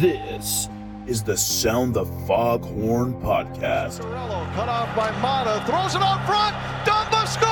[0.00, 0.68] This
[1.08, 4.00] is the Sound the Foghorn podcast.
[4.00, 6.54] Torello cut off by Mata, throws it up front.
[6.86, 7.48] Dumba scores!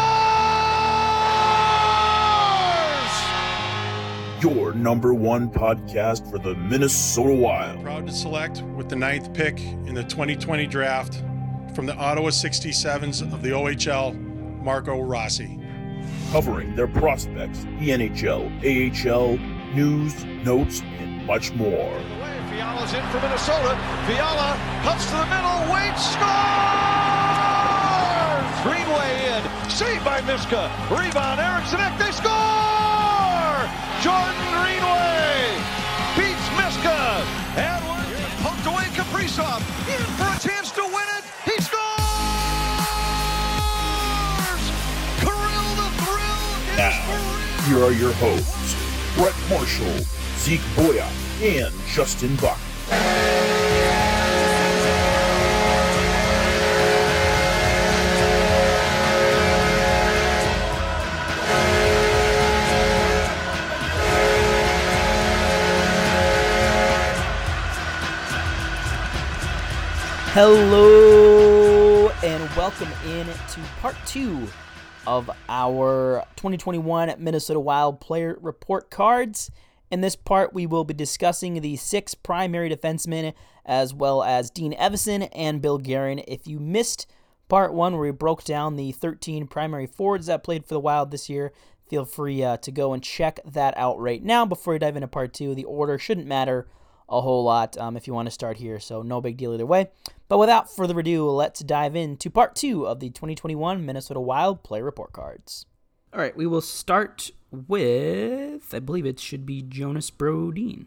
[4.45, 7.83] Your number one podcast for the Minnesota Wild.
[7.83, 11.25] Proud to select with the ninth pick in the 2020 draft
[11.75, 14.15] from the Ottawa 67s of the OHL,
[14.63, 15.59] Marco Rossi.
[16.31, 19.37] Covering their prospects, the NHL, AHL,
[19.75, 21.93] news, notes, and much more.
[22.57, 23.77] Fiala's in for Minnesota.
[24.09, 26.25] Fiala cuts to the middle, waits, scores!
[28.65, 30.73] Greenway in, saved by Miska.
[30.89, 33.61] Rebound, Eriksson Ek, they score!
[34.01, 35.53] Jordan Greenway
[36.17, 37.21] beats Miska.
[37.61, 37.85] And
[38.41, 39.61] poked away Kaprizov
[39.93, 41.29] in for a chance to win it.
[41.45, 41.85] He scores!
[45.21, 46.41] Kirill the thrill
[46.73, 47.05] is Now,
[47.69, 48.73] here are your hosts,
[49.15, 50.01] Brett Marshall,
[50.39, 52.59] Zeke Boya, and Justin Buck.
[70.33, 74.47] Hello and welcome in to part two
[75.07, 79.51] of our 2021 Minnesota Wild player report cards.
[79.91, 83.35] In this part, we will be discussing the six primary defensemen
[83.65, 86.23] as well as Dean Evason and Bill Guerin.
[86.27, 87.07] If you missed
[87.49, 91.11] part one where we broke down the 13 primary forwards that played for the Wild
[91.11, 91.53] this year,
[91.89, 94.45] feel free uh, to go and check that out right now.
[94.45, 96.67] Before we dive into part two, the order shouldn't matter
[97.09, 99.67] a whole lot um, if you want to start here, so no big deal either
[99.67, 99.89] way.
[100.29, 104.83] But without further ado, let's dive into part two of the 2021 Minnesota Wild Player
[104.83, 105.67] Report cards.
[106.13, 107.31] All right, we will start
[107.69, 110.87] with, I believe it should be Jonas Brodin.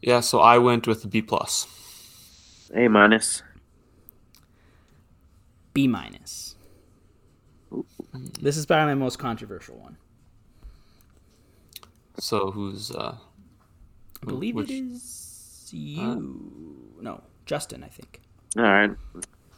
[0.00, 2.70] Yeah, so I went with B plus.
[2.74, 3.42] A minus.
[5.74, 6.56] B minus.
[8.40, 9.96] This is probably my most controversial one.
[12.18, 13.16] So who's uh
[14.22, 16.94] I believe which- it is you.
[17.00, 18.20] no, Justin, I think.
[18.56, 18.90] All right.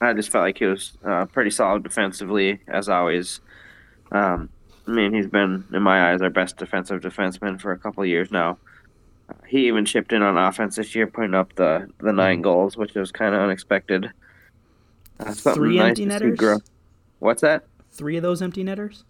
[0.01, 3.41] I just felt like he was uh, pretty solid defensively, as always.
[4.13, 4.51] Um,
[4.87, 8.09] I mean, he's been, in my eyes, our best defensive defenseman for a couple of
[8.09, 8.59] years now.
[9.47, 12.95] He even chipped in on offense this year, putting up the, the nine goals, which
[12.95, 14.11] was kind of unexpected.
[15.19, 16.61] Uh, Three empty see netters?
[17.21, 17.65] What's that?
[17.93, 19.05] Three of those empty netters?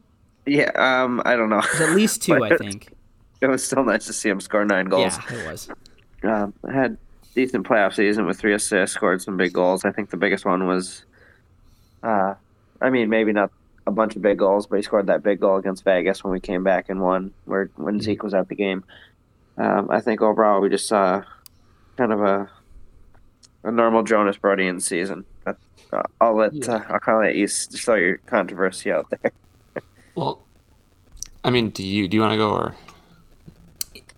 [0.47, 1.63] Yeah, um, I don't know.
[1.81, 2.93] At least two, I think.
[3.41, 5.17] It was still nice to see him score nine goals.
[5.31, 5.69] Yeah, it was.
[6.23, 6.97] um, had
[7.35, 9.85] decent playoff season with three assists, scored some big goals.
[9.85, 11.05] I think the biggest one was,
[12.03, 12.35] uh,
[12.81, 13.51] I mean, maybe not
[13.87, 16.41] a bunch of big goals, but he scored that big goal against Vegas when we
[16.41, 18.85] came back and won, where when Zeke was at the game.
[19.57, 21.23] Um, I think overall we just saw
[21.97, 22.51] kind of a
[23.63, 25.25] a normal Jonas Brodin season.
[25.45, 25.57] But,
[25.93, 29.33] uh, I'll let uh, I'll kind of let you throw your controversy out there.
[30.15, 30.45] well
[31.45, 32.75] I mean, do you do you want to go or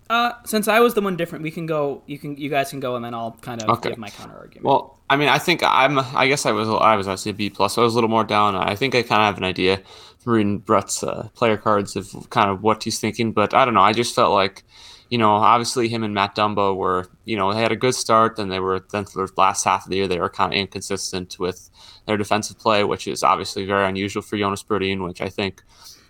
[0.09, 2.01] Uh, since I was the one different, we can go.
[2.05, 3.89] You can, you guys can go, and then I'll kind of Okay.
[3.89, 4.65] give my counter argument.
[4.65, 7.49] Well, I mean, I think I'm I guess I was I was actually a B
[7.49, 7.73] plus.
[7.75, 8.55] So I was a little more down.
[8.55, 9.81] I think I kind of have an idea
[10.19, 13.73] from reading Brett's uh, player cards of kind of what he's thinking, but I don't
[13.73, 13.81] know.
[13.81, 14.63] I just felt like
[15.09, 18.35] you know, obviously him and Matt Dumba were, you know, they had a good start,
[18.35, 20.59] then they were then for the last half of the year they were kind of
[20.59, 21.69] inconsistent with
[22.05, 25.63] their defensive play, which is obviously very unusual for Jonas Brodin, which I think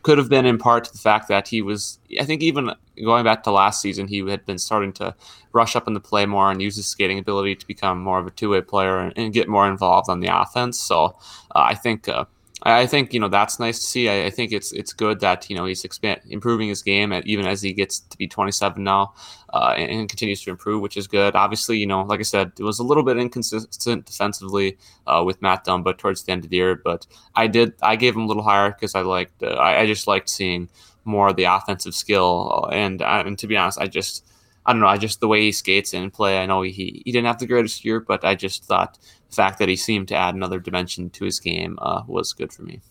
[0.07, 2.72] could have been in part to the fact that he was I think even
[3.03, 5.13] going back to last season he had been starting to
[5.51, 8.25] rush up in the play more and use his skating ability to become more of
[8.25, 10.79] a two-way player and, and get more involved on the offense.
[10.79, 11.18] So
[11.53, 12.23] uh, I think uh,
[12.63, 14.09] I think you know that's nice to see.
[14.09, 17.28] I, I think it's it's good that you know he's expand improving his game at,
[17.28, 19.13] even as he gets to be 27 now
[19.53, 21.35] uh, and, and continues to improve, which is good.
[21.35, 25.40] Obviously, you know, like I said, it was a little bit inconsistent defensively uh, with
[25.41, 28.28] Matt Dumba towards the end of the year, but I did I gave him a
[28.28, 30.68] little higher because I liked uh, I, I just liked seeing
[31.06, 34.25] more of the offensive skill uh, and uh, and to be honest, I just
[34.66, 34.88] I don't know.
[34.88, 36.39] I just the way he skates and play.
[36.39, 38.98] I know he he didn't have the greatest year, but I just thought
[39.29, 42.51] the fact that he seemed to add another dimension to his game uh, was good
[42.53, 42.81] for me.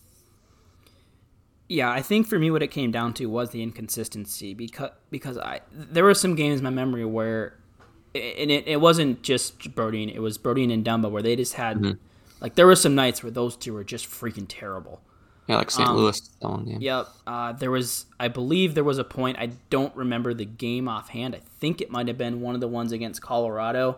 [1.69, 5.37] Yeah, I think for me, what it came down to was the inconsistency because because
[5.37, 7.57] I there were some games in my memory where,
[8.15, 11.97] and it, it wasn't just Brodin, it was Brodin and Dumba where they just had
[12.39, 15.01] like there were some nights where those two were just freaking terrible.
[15.47, 15.87] Yeah, like St.
[15.87, 16.81] Um, Louis that one game.
[16.81, 17.07] Yep.
[17.25, 19.37] Uh, there was, I believe, there was a point.
[19.39, 21.35] I don't remember the game offhand.
[21.35, 23.97] I think it might have been one of the ones against Colorado.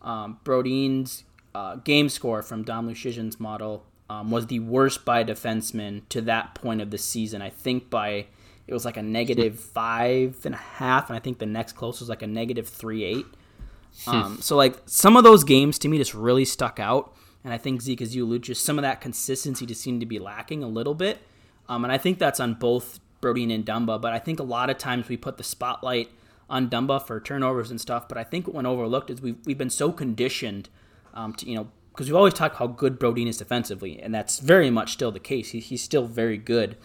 [0.00, 1.24] Um, Brodin's
[1.56, 6.20] uh, game score from Dom Luszczyszyn's model um, was the worst by a defenseman to
[6.20, 7.40] that point of the season.
[7.40, 8.26] I think by
[8.66, 12.02] it was like a negative five and a half, and I think the next closest
[12.02, 13.24] was like a negative three eight.
[14.06, 17.58] Um, so like some of those games to me just really stuck out, and I
[17.58, 20.62] think Zeke, as you allude, just some of that consistency just seemed to be lacking
[20.62, 21.20] a little bit,
[21.70, 23.98] um, and I think that's on both Brodin and Dumba.
[23.98, 26.10] But I think a lot of times we put the spotlight
[26.50, 29.56] on Dumba for turnovers and stuff, but I think what went overlooked is we've we've
[29.56, 30.68] been so conditioned
[31.16, 34.38] um, to you know because we've always talked how good Brodin is defensively, and that's
[34.38, 35.50] very much still the case.
[35.50, 36.76] He, he's still very good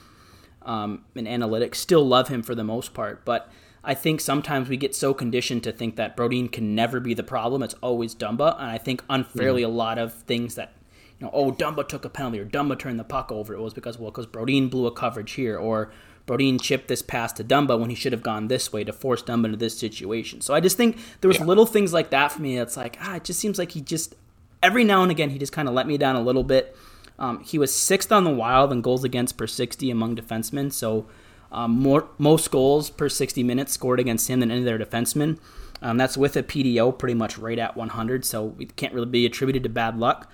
[0.62, 1.76] um, in analytics.
[1.76, 3.52] Still love him for the most part, but
[3.84, 7.24] I think sometimes we get so conditioned to think that Brodin can never be the
[7.24, 7.62] problem.
[7.62, 9.72] It's always Dumba, and I think unfairly mm-hmm.
[9.72, 10.74] a lot of things that
[11.20, 13.54] you know, oh Dumba took a penalty or Dumba turned the puck over.
[13.54, 15.92] It was because well, because Brodin blew a coverage here or
[16.26, 19.22] Brodin chipped this pass to Dumba when he should have gone this way to force
[19.24, 20.42] Dumba into this situation.
[20.42, 21.46] So I just think there was yeah.
[21.46, 22.56] little things like that for me.
[22.56, 24.16] That's like ah, it just seems like he just
[24.64, 26.76] every now and again he just kind of let me down a little bit.
[27.20, 30.72] Um, he was sixth on the Wild in goals against per 60 among defensemen.
[30.72, 31.06] So
[31.52, 35.38] um, more most goals per 60 minutes scored against him than any of their defensemen.
[35.82, 39.26] Um, that's with a PDO pretty much right at 100, so it can't really be
[39.26, 40.32] attributed to bad luck.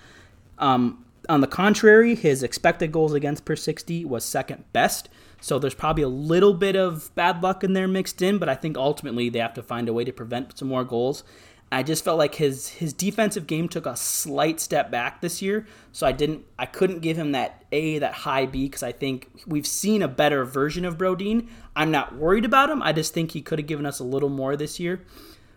[0.58, 5.08] Um, on the contrary, his expected goals against per 60 was second best,
[5.40, 8.54] so there's probably a little bit of bad luck in there mixed in, but I
[8.54, 11.24] think ultimately they have to find a way to prevent some more goals.
[11.70, 15.66] I just felt like his his defensive game took a slight step back this year,
[15.92, 19.42] so I didn't I couldn't give him that A that high B because I think
[19.46, 21.48] we've seen a better version of Brodin.
[21.76, 22.82] I'm not worried about him.
[22.82, 25.04] I just think he could have given us a little more this year.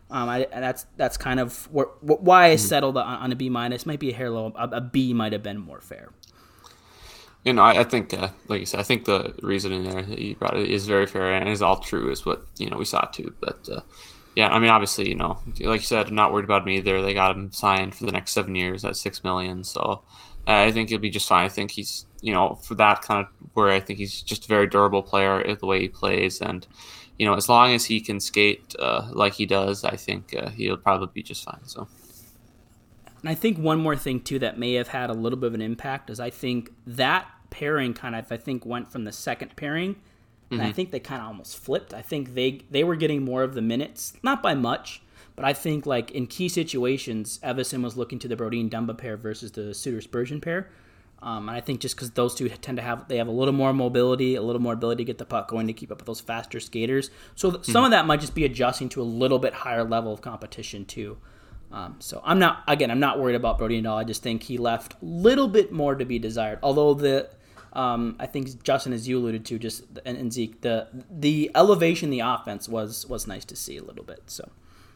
[0.09, 2.67] Um, I, that's that's kind of wh- why I mm-hmm.
[2.67, 3.85] settled on, on a B minus.
[3.85, 4.51] Might be a hair low.
[4.57, 6.09] A, a B might have been more fair.
[7.45, 10.19] You know, I, I think, uh, like you said, I think the reasoning there that
[10.19, 12.11] you brought is very fair and is all true.
[12.11, 13.69] Is what you know we saw too, but.
[13.71, 13.79] Uh,
[14.36, 17.01] yeah, I mean, obviously, you know, like you said, not worried about him either.
[17.01, 20.04] They got him signed for the next seven years at six million, so
[20.48, 21.45] uh, I think he'll be just fine.
[21.45, 24.48] I think he's, you know, for that kind of where I think he's just a
[24.48, 26.66] very durable player the way he plays, and
[27.19, 30.50] you know, as long as he can skate uh, like he does, I think uh,
[30.50, 31.66] he'll probably be just fine.
[31.66, 31.88] So.
[33.22, 35.54] And I think one more thing too that may have had a little bit of
[35.54, 39.56] an impact is I think that pairing kind of I think went from the second
[39.56, 39.98] pairing
[40.51, 40.69] and mm-hmm.
[40.69, 41.94] I think they kind of almost flipped.
[41.94, 45.01] I think they they were getting more of the minutes, not by much,
[45.36, 49.18] but I think like in key situations, Evason was looking to the Brodin Dumba pair
[49.18, 50.69] versus the Suter Spurgeon pair.
[51.24, 53.53] Um, and I think just because those two tend to have they have a little
[53.53, 56.07] more mobility, a little more ability to get the puck going to keep up with
[56.07, 57.12] those faster skaters.
[57.36, 57.71] So th- mm-hmm.
[57.71, 60.86] some of that might just be adjusting to a little bit higher level of competition
[60.86, 61.18] too.
[61.71, 63.97] Um, so I'm not again I'm not worried about Brodin at all.
[63.97, 66.59] I just think he left a little bit more to be desired.
[66.63, 67.30] Although the
[67.73, 72.09] um, I think Justin, as you alluded to, just and, and, Zeke, the the elevation,
[72.09, 74.23] the offense was was nice to see a little bit.
[74.27, 74.50] So,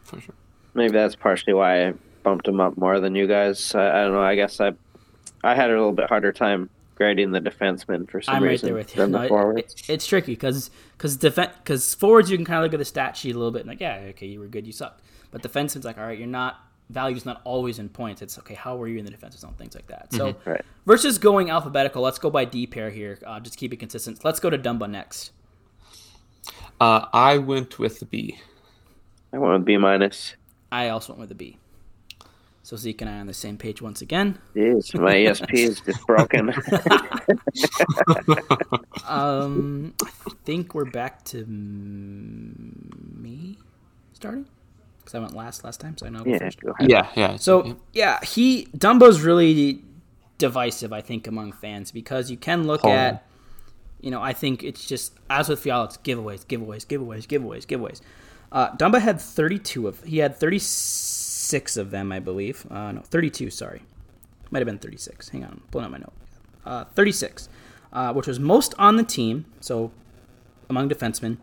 [0.03, 0.35] for sure,
[0.73, 1.93] maybe that's partially why I
[2.23, 3.73] bumped him up more than you guys.
[3.73, 4.21] I, I don't know.
[4.21, 4.73] I guess I
[5.43, 8.87] I had a little bit harder time grading the defensemen for some I'm reason right
[8.87, 9.19] there with you.
[9.19, 12.63] No, the it, it, it's tricky because because defense because forwards you can kind of
[12.63, 14.65] look at the stat sheet a little bit and like yeah okay you were good
[14.65, 15.01] you sucked
[15.31, 16.59] but defensemen's like all right you're not
[16.89, 18.21] value is not always in points.
[18.21, 20.13] It's okay, how were you in the defensive zone, things like that.
[20.13, 20.49] So mm-hmm.
[20.49, 20.65] right.
[20.85, 23.19] versus going alphabetical, let's go by D pair here.
[23.25, 24.23] Uh, just keep it consistent.
[24.23, 25.31] Let's go to Dumba next.
[26.79, 28.39] Uh, I went with the B.
[29.33, 30.35] I went with B minus.
[30.71, 31.57] I also went with the B.
[32.63, 34.39] So Zeke and I are on the same page once again.
[34.55, 36.49] Yes, my ESP is just broken.
[39.07, 43.59] um, I think we're back to me
[44.13, 44.47] starting
[45.05, 46.23] because I went last last time, so I know.
[46.25, 46.49] Yeah,
[46.81, 47.35] yeah, yeah.
[47.37, 49.83] So yeah, he Dumba's really
[50.37, 52.89] divisive, I think, among fans because you can look oh.
[52.89, 53.25] at,
[54.01, 58.01] you know, I think it's just as with Fiala, it's giveaways, giveaways, giveaways, giveaways, giveaways.
[58.51, 62.65] Uh, Dumba had 32 of he had 36 of them, I believe.
[62.71, 63.51] Uh, no, 32.
[63.51, 63.83] Sorry,
[64.49, 65.29] might have been 36.
[65.29, 66.13] Hang on, I'm pulling out my note.
[66.65, 67.47] Uh, 36,
[67.93, 69.45] uh, which was most on the team.
[69.59, 69.91] So
[70.69, 71.37] among defensemen.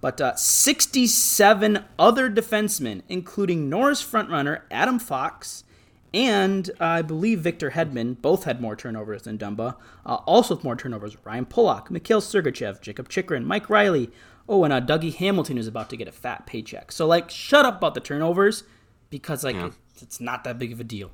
[0.00, 5.64] But uh, 67 other defensemen, including Norris frontrunner Adam Fox
[6.14, 9.74] and uh, I believe Victor Hedman, both had more turnovers than Dumba.
[10.06, 14.10] Uh, also with more turnovers, Ryan Pulock, Mikhail Sergachev, Jakob Chychrun, Mike Reilly.
[14.48, 16.90] Oh, and uh, Dougie Hamilton is about to get a fat paycheck.
[16.92, 18.64] So, like, shut up about the turnovers
[19.10, 19.66] because, like, yeah.
[19.66, 21.10] it's, it's not that big of a deal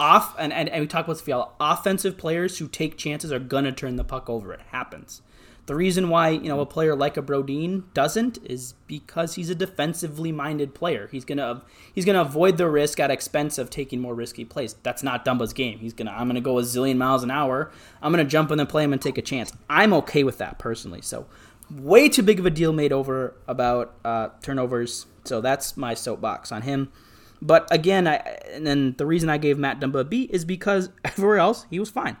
[0.00, 3.72] off and, and, and we talk about Fiala, offensive players who take chances are gonna
[3.72, 4.52] turn the puck over.
[4.52, 5.22] It happens.
[5.66, 9.54] The reason why you know a player like a Brodin doesn't is because he's a
[9.54, 11.08] defensively minded player.
[11.12, 11.62] He's gonna
[11.94, 14.74] he's gonna avoid the risk at expense of taking more risky plays.
[14.82, 15.78] That's not Dumba's game.
[15.78, 17.70] He's gonna I'm gonna go a zillion miles an hour.
[18.02, 19.52] I'm gonna jump in the play him and take a chance.
[19.70, 21.00] I'm okay with that personally.
[21.00, 21.26] So
[21.70, 25.06] way too big of a deal made over about uh, turnovers.
[25.24, 26.92] So that's my soapbox on him.
[27.40, 28.16] But again, I
[28.52, 31.78] and then the reason I gave Matt Dumba a B is because everywhere else he
[31.78, 32.16] was fine.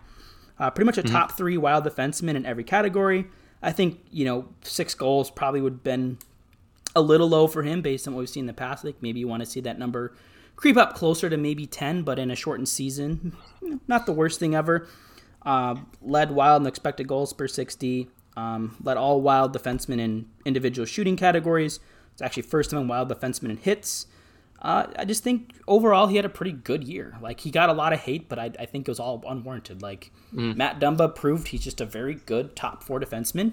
[0.62, 1.12] Uh, pretty much a mm-hmm.
[1.12, 3.26] top three wild defenseman in every category.
[3.62, 6.18] I think you know six goals probably would have been
[6.94, 8.84] a little low for him based on what we've seen in the past.
[8.84, 10.14] Like maybe you want to see that number
[10.54, 13.36] creep up closer to maybe 10, but in a shortened season,
[13.88, 14.86] not the worst thing ever.
[15.44, 18.08] Uh, led Wild in expected goals per 60.
[18.36, 21.80] Um, led all Wild defensemen in individual shooting categories.
[22.12, 24.06] It's actually first among Wild defensemen in hits.
[24.62, 27.18] Uh, I just think overall he had a pretty good year.
[27.20, 29.82] Like he got a lot of hate, but I, I think it was all unwarranted.
[29.82, 30.56] Like mm.
[30.56, 33.52] Matt Dumba proved he's just a very good top four defenseman.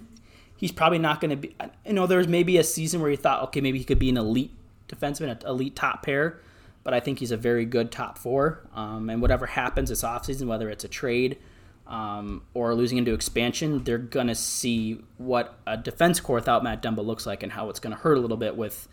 [0.56, 1.56] He's probably not going to be.
[1.86, 4.10] You know, there was maybe a season where he thought, okay, maybe he could be
[4.10, 4.52] an elite
[4.88, 6.40] defenseman, an elite top pair.
[6.84, 8.68] But I think he's a very good top four.
[8.76, 11.38] Um, and whatever happens this offseason, whether it's a trade
[11.88, 16.84] um, or losing into expansion, they're going to see what a defense core without Matt
[16.84, 18.88] Dumba looks like and how it's going to hurt a little bit with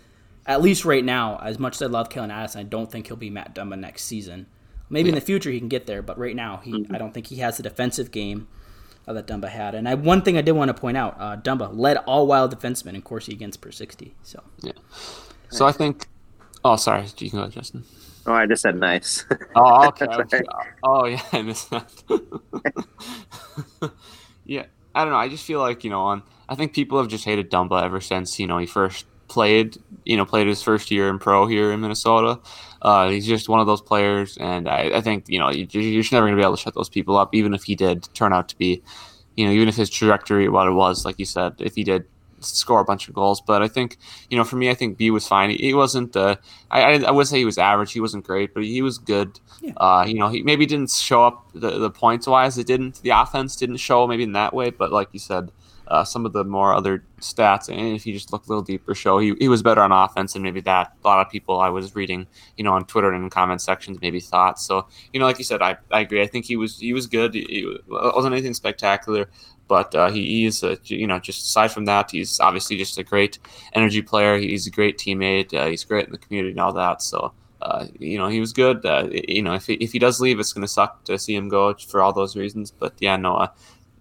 [0.47, 3.17] at least right now, as much as I love Calen Addison, I don't think he'll
[3.17, 4.47] be Matt Dumba next season.
[4.88, 6.95] Maybe in the future he can get there, but right now he mm-hmm.
[6.95, 8.47] I don't think he has the defensive game
[9.09, 9.75] uh, that Dumba had.
[9.75, 12.57] And I, one thing I did want to point out, uh, Dumba led all wild
[12.57, 14.15] defensemen in Corsi against per sixty.
[14.23, 14.73] So yeah.
[15.50, 16.07] So I think.
[16.65, 17.07] Oh, sorry.
[17.19, 17.85] You can go, Justin.
[18.26, 19.25] Oh, I just said nice.
[19.55, 20.43] oh, okay.
[20.83, 21.93] oh, yeah, I missed that.
[24.45, 25.19] yeah, I don't know.
[25.19, 28.00] I just feel like you know, on I think people have just hated Dumba ever
[28.00, 31.73] since you know he first played, you know, played his first year in pro here
[31.73, 32.40] in Minnesota.
[32.83, 36.00] Uh, he's just one of those players, and I, I think you know you, are
[36.00, 38.09] just never going to be able to shut those people up, even if he did
[38.14, 38.83] turn out to be,
[39.37, 42.04] you know, even if his trajectory, what it was, like you said, if he did
[42.40, 43.40] score a bunch of goals.
[43.40, 43.99] But I think,
[44.30, 45.50] you know, for me, I think B was fine.
[45.50, 46.37] He, he wasn't, uh,
[46.71, 47.92] I, I, I, would say he was average.
[47.92, 49.40] He wasn't great, but he was good.
[49.61, 49.73] Yeah.
[49.76, 52.59] Uh, you know, he maybe didn't show up the, the points wise.
[52.59, 55.50] It didn't, the offense didn't show maybe in that way, but like you said,
[55.88, 57.69] uh, some of the more other stats.
[57.69, 60.35] And if you just look a little deeper, show he, he was better on offense,
[60.35, 62.26] and maybe that a lot of people I was reading,
[62.57, 64.61] you know, on Twitter and in comment sections maybe thought.
[64.61, 66.23] So you know, like you said, I, I agree.
[66.23, 67.35] I think he was he was good.
[67.35, 69.31] He wasn't anything spectacular,
[69.69, 73.38] but uh, he, is you know just aside from that, he's obviously just a great
[73.73, 74.38] energy player.
[74.38, 75.55] He's a great teammate.
[75.55, 77.02] Uh, he's great in the community and all that.
[77.02, 77.33] So.
[77.62, 78.85] Uh, you know, he was good.
[78.85, 81.35] Uh, you know, if he, if he does leave, it's going to suck to see
[81.35, 82.71] him go for all those reasons.
[82.71, 83.49] But yeah, no, uh,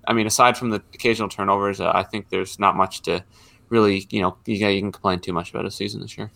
[0.07, 3.23] I mean, aside from the occasional turnovers, uh, I think there's not much to
[3.69, 6.31] really, you know, you, you can complain too much about his season this year.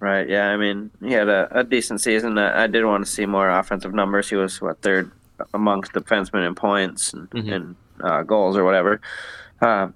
[0.00, 0.28] Right.
[0.28, 0.48] Yeah.
[0.48, 2.36] I mean, he had a, a decent season.
[2.36, 4.28] I, I, did want to see more offensive numbers.
[4.28, 5.12] He was what third
[5.54, 7.52] amongst defensemen in points and, mm-hmm.
[7.52, 9.00] and uh, goals or whatever.
[9.60, 9.88] Uh,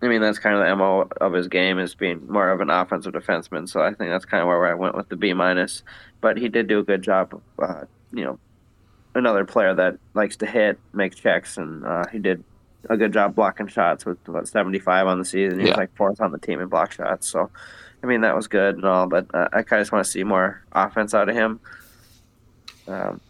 [0.00, 2.70] I mean, that's kind of the mo of his game is being more of an
[2.70, 3.68] offensive defenseman.
[3.68, 5.82] So I think that's kind of where I went with the B minus.
[6.20, 8.38] But he did do a good job, uh, you know,
[9.18, 12.42] another player that likes to hit, make checks, and uh, he did
[12.88, 15.58] a good job blocking shots with what 75 on the season.
[15.58, 15.72] He yeah.
[15.72, 17.28] was like fourth on the team in block shots.
[17.28, 17.50] So,
[18.02, 20.10] I mean, that was good and all, but uh, I kind of just want to
[20.10, 21.60] see more offense out of him.
[22.86, 23.20] Um,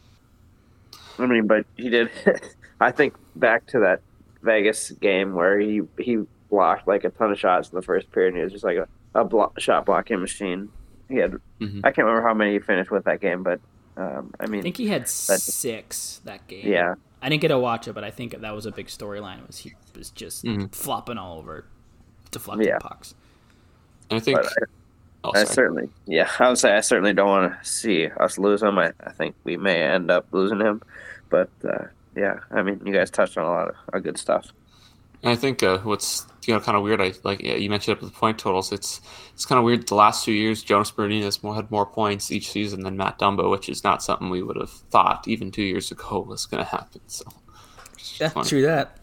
[1.18, 2.11] I mean, but he did.
[2.80, 4.02] I think back to that
[4.42, 8.35] Vegas game where he he blocked like a ton of shots in the first period.
[8.35, 10.68] and He was just like a, a block, shot blocking machine.
[11.09, 11.80] He had mm-hmm.
[11.83, 13.61] I can't remember how many he finished with that game, but
[13.99, 16.67] um, I mean, I think he had six that game.
[16.67, 19.45] Yeah, I didn't get to watch it, but I think that was a big storyline.
[19.47, 20.67] Was he was just mm-hmm.
[20.67, 21.64] flopping all over,
[22.31, 22.78] deflecting yeah.
[22.78, 23.14] pucks.
[24.11, 24.38] I think.
[24.38, 24.49] I,
[25.25, 28.62] oh, I, certainly, yeah, I would say I certainly don't want to see us lose
[28.62, 28.78] him.
[28.78, 30.81] I, I think we may end up losing him,
[31.28, 31.87] but uh,
[32.17, 34.52] yeah, I mean, you guys touched on a lot of, of good stuff.
[35.22, 37.00] And I think uh, what's you know kind of weird.
[37.00, 38.72] I like yeah, you mentioned it up with the point totals.
[38.72, 39.00] It's
[39.34, 39.87] it's kind of weird.
[39.87, 43.18] The last two years, Jonas Brodin has more had more points each season than Matt
[43.18, 46.64] Dumba, which is not something we would have thought even two years ago was going
[46.64, 47.00] to happen.
[47.06, 47.25] So
[48.18, 48.48] yeah, funny.
[48.48, 48.96] true that.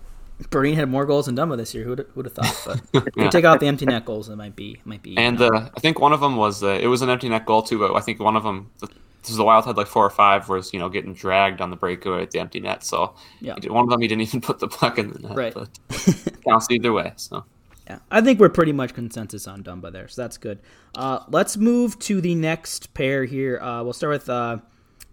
[0.49, 1.85] Brodin had more goals than Dumba this year.
[1.85, 2.81] Who would have thought?
[2.91, 3.29] But yeah.
[3.29, 5.17] take out the empty net goals, it might be might be.
[5.17, 7.61] And uh, I think one of them was uh, it was an empty net goal
[7.61, 8.89] too, but I think one of them the
[9.25, 11.75] because the Wild had like four or five was you know getting dragged on the
[11.75, 12.83] breakaway at the empty net.
[12.83, 15.37] So yeah, one of them he didn't even put the puck in the net.
[15.37, 15.69] Right, but
[16.45, 17.13] counts either way.
[17.15, 17.43] So
[17.87, 20.59] yeah, I think we're pretty much consensus on Dumba there, so that's good.
[20.95, 23.59] Uh, let's move to the next pair here.
[23.59, 24.57] Uh, we'll start with uh,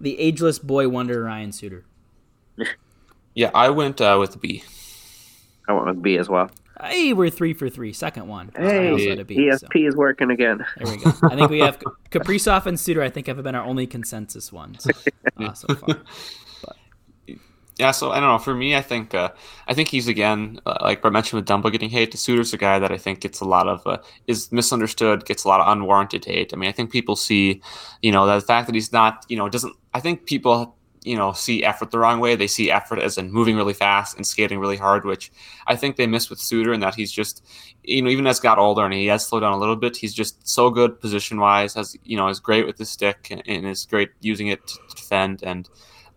[0.01, 1.85] the ageless boy wonder Ryan Suter.
[3.35, 4.63] yeah, I went uh, with B.
[5.69, 6.51] I went with B as well.
[6.83, 7.93] Hey, we're three for three.
[7.93, 8.51] Second one.
[8.57, 9.69] Hey, ESP so.
[9.75, 10.65] is working again.
[10.79, 11.13] There we go.
[11.23, 11.79] I think we have
[12.11, 13.03] Kaprizov and Suter.
[13.03, 14.87] I think have been our only consensus ones
[15.39, 15.89] uh, so far.
[15.89, 15.99] But.
[17.79, 18.39] Yeah, so I don't know.
[18.39, 19.31] For me, I think uh,
[19.67, 22.13] I think he's again uh, like I mentioned with Dumba getting hate.
[22.13, 23.97] The Suter's a guy that I think gets a lot of uh,
[24.27, 26.53] is misunderstood, gets a lot of unwarranted hate.
[26.53, 27.63] I mean, I think people see,
[28.03, 29.75] you know, the fact that he's not, you know, doesn't.
[29.95, 32.37] I think people you know see effort the wrong way.
[32.37, 35.33] They see effort as in moving really fast and skating really hard, which
[35.67, 37.45] I think they miss with Suter, and that he's just
[37.83, 40.15] you know even as got older and he has slowed down a little bit, he's
[40.15, 41.75] just so good position wise.
[41.75, 44.79] Has you know is great with the stick and, and is great using it to
[44.95, 45.43] defend.
[45.43, 45.69] And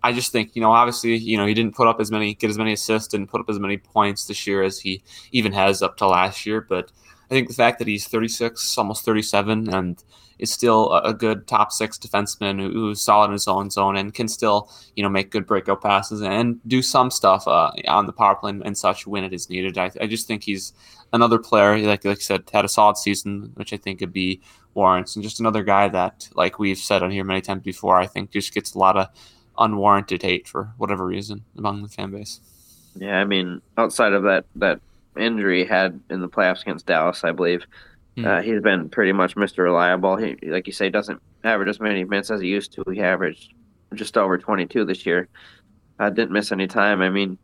[0.04, 2.50] I just think you know obviously you know he didn't put up as many get
[2.50, 5.82] as many assists and put up as many points this year as he even has
[5.82, 6.92] up to last year, but
[7.26, 10.04] I think the fact that he's 36, almost 37, and
[10.40, 14.14] is still a, good top six defenseman who, who's solid in his own zone and
[14.14, 18.12] can still, you know, make good breakout passes and do some stuff uh, on the
[18.12, 19.78] power play and such when it is needed.
[19.78, 20.74] I, I just think he's
[21.14, 24.42] another player, like, like I said, had a solid season, which I think could be
[24.74, 28.06] warrants, and just another guy that, like we've said on here many times before, I
[28.08, 29.08] think just gets a lot of
[29.58, 32.42] unwarranted hate for whatever reason among the fan base.
[32.96, 34.80] Yeah, I mean, outside of that that
[35.18, 37.66] injury he had in the playoffs against Dallas, I believe,
[38.18, 38.26] mm.
[38.26, 39.60] uh, he's been pretty much Mr.
[39.60, 40.18] Reliable.
[40.18, 42.84] He, like you say, doesn't average as many minutes as he used to.
[42.92, 43.54] He averaged
[43.94, 45.28] just over 22 this year.
[46.00, 47.02] Uh, didn't miss any time.
[47.02, 47.38] I mean,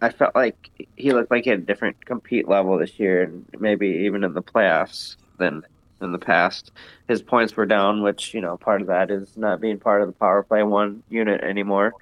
[0.00, 3.44] I felt like he looked like he had a different compete level this year, and
[3.58, 5.62] maybe even in the playoffs than
[6.00, 6.72] in the past.
[7.08, 10.08] His points were down, which you know part of that is not being part of
[10.08, 11.92] the power play one unit anymore.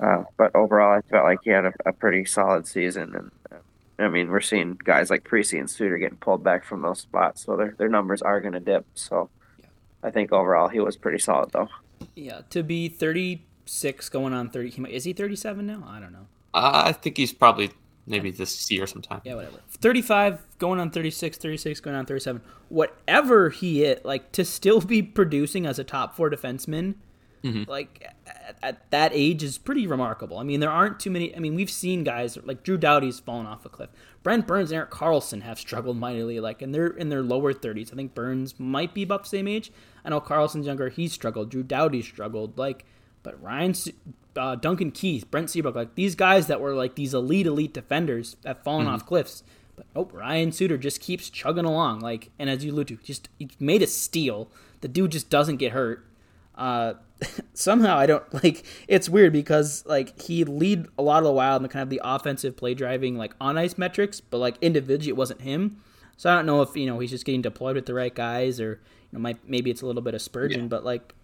[0.00, 3.62] Uh, but overall, I felt like he had a, a pretty solid season, and uh,
[3.98, 7.44] I mean we're seeing guys like Parise and Suter getting pulled back from those spots,
[7.44, 8.86] so their their numbers are going to dip.
[8.94, 9.66] So yeah.
[10.02, 11.68] I think overall he was pretty solid, though.
[12.14, 15.84] Yeah, to be thirty six going on thirty, he might, is he thirty seven now?
[15.86, 16.26] I don't know.
[16.54, 17.70] I think he's probably
[18.06, 19.20] maybe this year sometime.
[19.24, 19.58] Yeah, whatever.
[19.70, 22.40] 35 going on 36, 36 going on 37.
[22.68, 26.94] Whatever he hit, like to still be producing as a top 4 defenseman,
[27.44, 27.70] mm-hmm.
[27.70, 30.38] like at, at, that age is pretty remarkable.
[30.38, 33.46] I mean, there aren't too many I mean, we've seen guys like Drew Doughty's fallen
[33.46, 33.90] off a cliff.
[34.22, 37.92] Brent Burns and Erik Karlsson have struggled mightily like and they're in their lower 30s.
[37.92, 39.70] I think Burns might be about the same age.
[40.04, 41.50] I know Karlsson's younger, he's struggled.
[41.50, 42.84] Drew Doughty struggled like
[43.22, 43.74] but Ryan
[44.36, 48.36] uh, Duncan Keith, Brent Seabrook, like these guys that were like these elite, elite defenders
[48.44, 48.94] have fallen mm-hmm.
[48.94, 49.42] off cliffs.
[49.76, 52.00] But oh, Ryan Suter just keeps chugging along.
[52.00, 54.48] Like, and as you allude to, just he made a steal.
[54.82, 56.06] The dude just doesn't get hurt.
[56.56, 56.94] Uh,
[57.54, 58.64] somehow I don't like.
[58.88, 61.90] It's weird because like he lead a lot of the Wild in the kind of
[61.90, 65.82] the offensive play driving like on ice metrics, but like individually it wasn't him.
[66.16, 68.60] So I don't know if you know he's just getting deployed with the right guys
[68.60, 68.80] or
[69.10, 70.68] you know might, maybe it's a little bit of Spurgeon, yeah.
[70.68, 71.14] but like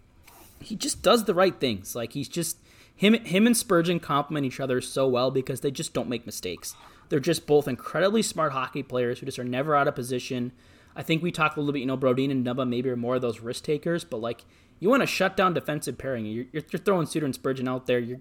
[0.59, 1.95] he just does the right things.
[1.95, 2.57] Like he's just
[2.95, 6.75] him him and Spurgeon complement each other so well because they just don't make mistakes.
[7.09, 10.53] They're just both incredibly smart hockey players who just are never out of position.
[10.95, 13.15] I think we talked a little bit, you know, Brodin and Dumba maybe are more
[13.15, 14.45] of those risk takers, but like
[14.81, 16.25] you want to shut down defensive pairing.
[16.25, 17.99] You're, you're, you're throwing Suter and Spurgeon out there.
[17.99, 18.19] You're,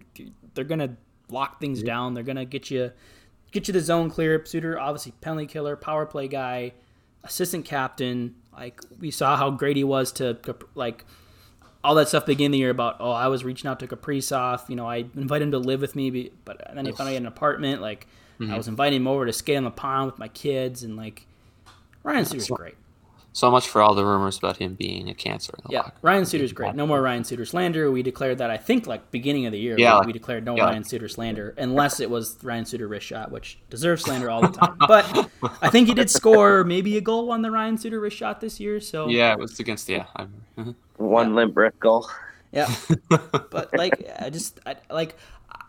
[0.54, 0.96] they're gonna
[1.30, 1.86] lock things yeah.
[1.86, 2.14] down.
[2.14, 2.92] They're gonna get you
[3.50, 4.44] get you the zone clear.
[4.44, 6.74] Suter obviously penalty killer, power play guy,
[7.24, 8.36] assistant captain.
[8.52, 10.36] Like we saw how great he was to
[10.74, 11.06] like
[11.82, 14.76] all that stuff beginning the year about oh I was reaching out to Kaprizov, you
[14.76, 17.80] know I invited him to live with me, but then he found out an apartment.
[17.80, 18.06] Like
[18.38, 18.52] mm-hmm.
[18.52, 21.26] I was inviting him over to skate on the pond with my kids, and like
[22.02, 22.74] Ryan Suter's great.
[23.32, 25.54] So much for all the rumors about him being a cancer.
[25.68, 25.92] yeah, locker.
[26.02, 26.74] Ryan Suter's great.
[26.74, 27.90] No more Ryan Suter slander.
[27.90, 29.76] We declared that I think like beginning of the year.
[29.78, 30.64] Yeah, we, we declared no yeah.
[30.64, 34.48] Ryan Suter slander unless it was Ryan Suter wrist shot, which deserves slander all the
[34.48, 34.76] time.
[34.88, 35.30] but
[35.62, 38.58] I think he did score maybe a goal on the Ryan Suter wrist shot this
[38.58, 38.80] year.
[38.80, 40.06] So yeah, it was against yeah.
[40.16, 40.72] Uh-huh.
[40.96, 41.34] One yeah.
[41.36, 42.10] limp brick goal.
[42.52, 42.74] Yeah,
[43.08, 45.16] but like I just I, like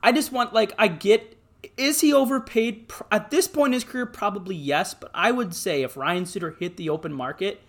[0.02, 1.38] I just want like I get
[1.78, 4.06] is he overpaid at this point in his career?
[4.06, 7.62] Probably yes, but I would say if Ryan Suter hit the open market,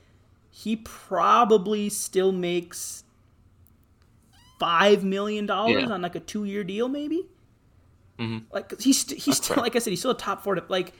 [0.50, 3.05] he probably still makes
[4.59, 5.90] five million dollars yeah.
[5.90, 7.26] on like a two-year deal, maybe.
[8.18, 8.44] Mm-hmm.
[8.52, 10.55] Like he's he's still like I said, he's still a top four.
[10.55, 10.92] To, like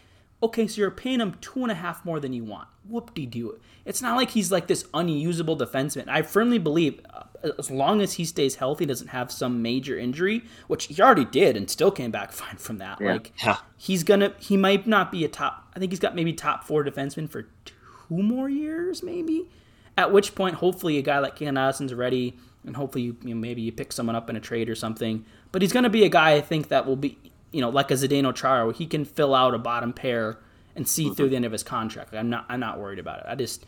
[0.43, 2.69] okay, so you're paying him two and a half more than you want.
[2.89, 3.59] Whoop de doo.
[3.85, 6.09] It's not like he's like this unusable defenseman.
[6.09, 10.45] I firmly believe uh, as long as he stays healthy, doesn't have some major injury,
[10.67, 13.01] which he already did and still came back fine from that.
[13.01, 13.13] Yeah.
[13.13, 13.59] Like yeah.
[13.77, 15.69] he's gonna, he might not be a top.
[15.75, 19.49] I think he's got maybe top four defenseman for two more years, maybe.
[19.97, 23.41] At which point, hopefully, a guy like Ken Addison's ready, and hopefully, you, you know,
[23.41, 25.27] maybe you pick someone up in a trade or something.
[25.51, 27.19] But he's going to be a guy I think that will be
[27.53, 30.39] you know, like a Zdeno Chara, he can fill out a bottom pair
[30.75, 31.15] and see mm-hmm.
[31.15, 32.13] through the end of his contract.
[32.13, 33.27] Like, I'm not I'm not worried about it.
[33.29, 33.65] I just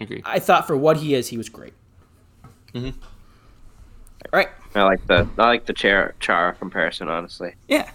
[0.00, 0.22] agree.
[0.24, 1.74] I thought for what he is, he was great.
[2.74, 2.98] Mm-hmm.
[4.32, 4.48] Right.
[4.74, 7.54] I like the I like the Chara, Chara comparison, honestly.
[7.68, 7.90] Yeah.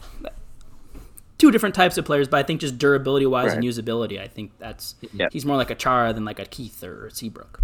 [1.37, 3.57] Two different types of players, but I think just durability wise right.
[3.57, 5.27] and usability, I think that's yeah.
[5.31, 7.61] he's more like a Chara than like a Keith or a Seabrook,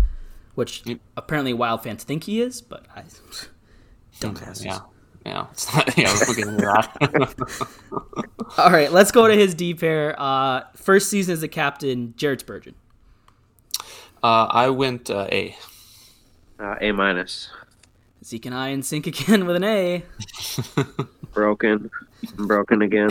[0.53, 0.99] which yep.
[1.17, 3.03] apparently Wild fans think he is, but I
[4.19, 4.65] dumbasses.
[4.65, 4.79] Yeah
[5.25, 7.67] yeah, it's not, yeah, let's look into that.
[8.57, 10.19] All right, let's go to his D pair.
[10.19, 12.75] Uh, first season as a captain, Jared Spurgeon.
[14.21, 15.55] Uh, I went uh, A.
[16.59, 17.49] Uh, a minus.
[18.23, 20.03] Zeke and I in sync again with an A.
[21.33, 21.89] broken,
[22.35, 23.09] broken again.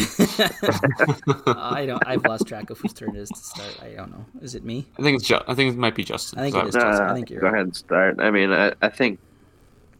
[1.46, 2.03] I don't.
[2.07, 3.79] I've lost track of whose turn it is to start.
[3.83, 4.25] I don't know.
[4.40, 4.87] Is it me?
[4.98, 5.29] I think it's.
[5.29, 6.38] Ju- I think it might be Justin.
[6.38, 7.07] I think it is Justin.
[7.07, 7.40] I think you're.
[7.40, 7.55] Go right.
[7.55, 8.20] ahead and start.
[8.20, 9.18] I mean, I, I think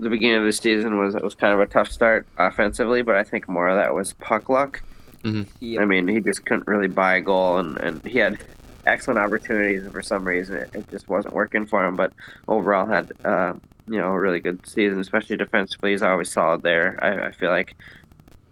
[0.03, 3.25] the beginning of the season was was kind of a tough start offensively, but I
[3.25, 4.83] think more of that was puck luck.
[5.25, 5.43] Mm-hmm.
[5.61, 5.81] Yep.
[5.81, 8.39] I mean, he just couldn't really buy a goal, and, and he had
[8.87, 11.95] excellent opportunities, and for some reason it, it just wasn't working for him.
[11.97, 12.13] But
[12.49, 13.55] overall, had uh,
[13.87, 15.93] you know a really good season, especially defensively.
[15.93, 16.99] He's always solid there.
[17.03, 17.77] I, I feel like.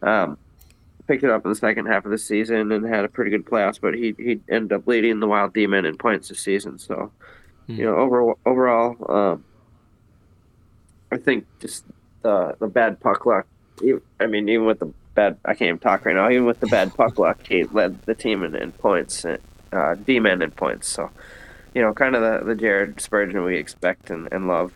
[0.02, 0.38] Um,
[1.06, 3.44] picked it up in the second half of the season and had a pretty good
[3.44, 6.78] playoffs, but he he ended up leading the Wild D-men in points this season.
[6.78, 7.10] So,
[7.66, 7.72] Hmm.
[7.74, 9.44] you know, over, overall, um,
[11.10, 11.84] I think just
[12.22, 13.46] the the bad puck luck.
[14.20, 16.28] I mean, even with the bad, I can't even talk right now.
[16.28, 20.42] Even with the bad puck luck, he led the team in, in points, uh, D-men
[20.42, 20.86] in points.
[20.86, 21.10] So,
[21.74, 24.72] you know, kind of the, the Jared Spurgeon we expect and, and love.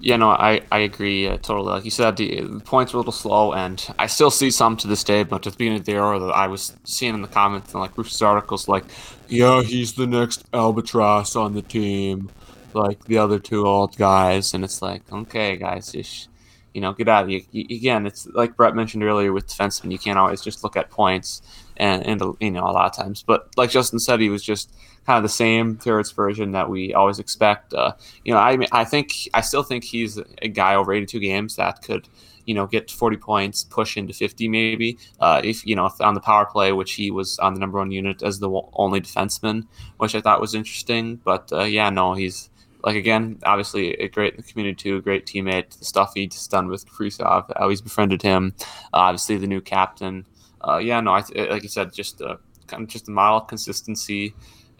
[0.00, 1.72] Yeah, no, I, I agree uh, totally.
[1.72, 4.76] Like you said, the, the points were a little slow, and I still see some
[4.78, 5.24] to this day.
[5.24, 7.96] But at the beginning of the the, I was seeing in the comments and like
[7.96, 8.84] Bruce's articles, like,
[9.28, 12.30] yeah, he's the next albatross on the team,
[12.74, 16.28] like the other two old guys, and it's like, okay, guys, just
[16.74, 17.30] you know, get out of.
[17.30, 20.90] You, again, it's like Brett mentioned earlier with defensemen, you can't always just look at
[20.90, 21.42] points,
[21.76, 23.22] and and you know a lot of times.
[23.22, 24.72] But like Justin said, he was just
[25.06, 27.74] kind of the same Terrence version that we always expect.
[27.74, 31.56] Uh, you know, I I think I still think he's a guy over 82 games
[31.56, 32.08] that could,
[32.44, 34.98] you know, get 40 points, push into 50 maybe.
[35.18, 37.78] Uh, if you know, if on the power play, which he was on the number
[37.78, 41.16] one unit as the only defenseman, which I thought was interesting.
[41.16, 42.50] But uh, yeah, no, he's
[42.82, 45.78] like again, obviously a great the community too, a great teammate.
[45.78, 48.54] The stuff he's done with Kaprizov, how he's befriended him.
[48.92, 50.26] Uh, obviously, the new captain.
[50.60, 52.36] Uh, yeah, no, I like you said, just uh,
[52.66, 54.34] kind of just a model consistency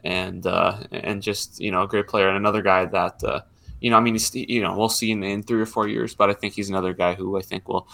[0.04, 3.40] and uh, and just you know a great player and another guy that uh,
[3.80, 6.30] you know I mean you know we'll see in, in three or four years, but
[6.30, 7.88] I think he's another guy who I think will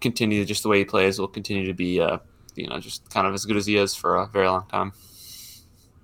[0.00, 2.18] continue just the way he plays will continue to be uh,
[2.54, 4.92] you know just kind of as good as he is for a very long time.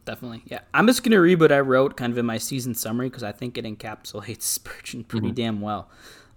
[0.05, 0.61] Definitely, yeah.
[0.75, 3.31] I'm just gonna read what I wrote kind of in my season summary because I
[3.33, 5.35] think it encapsulates Spurgeon pretty Mm-hmm.
[5.35, 5.89] damn well.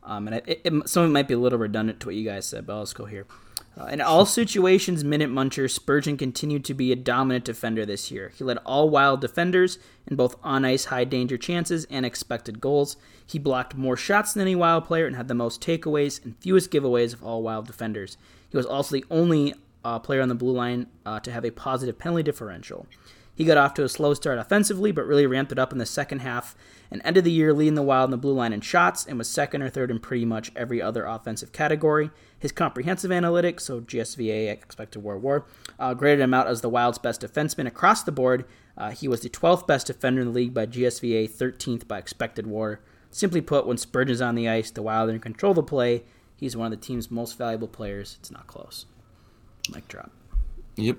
[0.04, 2.24] Um, and it, it, some of it might be a little redundant to what you
[2.24, 3.26] guys said, but let's go here.
[3.78, 8.32] Uh, in all situations, minute muncher, Spurgeon continued to be a dominant defender this year.
[8.38, 12.96] He led all wild defenders in both on ice high danger chances and expected goals.
[13.26, 16.70] He blocked more shots than any wild player and had the most takeaways and fewest
[16.72, 18.16] giveaways of all wild defenders.
[18.48, 21.52] He was also the only uh, player on the blue line uh, to have a
[21.52, 22.86] positive penalty differential.
[23.36, 25.86] He got off to a slow start offensively, but really ramped it up in the
[25.86, 26.56] second half
[26.90, 29.28] and ended the year leading the Wild in the blue line in shots and was
[29.28, 32.12] second or third in pretty much every other offensive category.
[32.40, 35.46] His comprehensive analytics, so GSVA, expected war war,
[35.78, 38.46] uh, graded him out as the Wild's best defenseman across the board.
[38.78, 42.48] Uh, he was the 12th best defender in the league by GSVA, 13th by expected
[42.48, 42.80] war.
[43.12, 46.04] Simply put, when Spurgeon's on the ice, the Wild are in control of the play.
[46.38, 48.18] He's one of the team's most valuable players.
[48.20, 48.86] It's not close.
[49.74, 50.12] Mic drop.
[50.76, 50.98] Yep.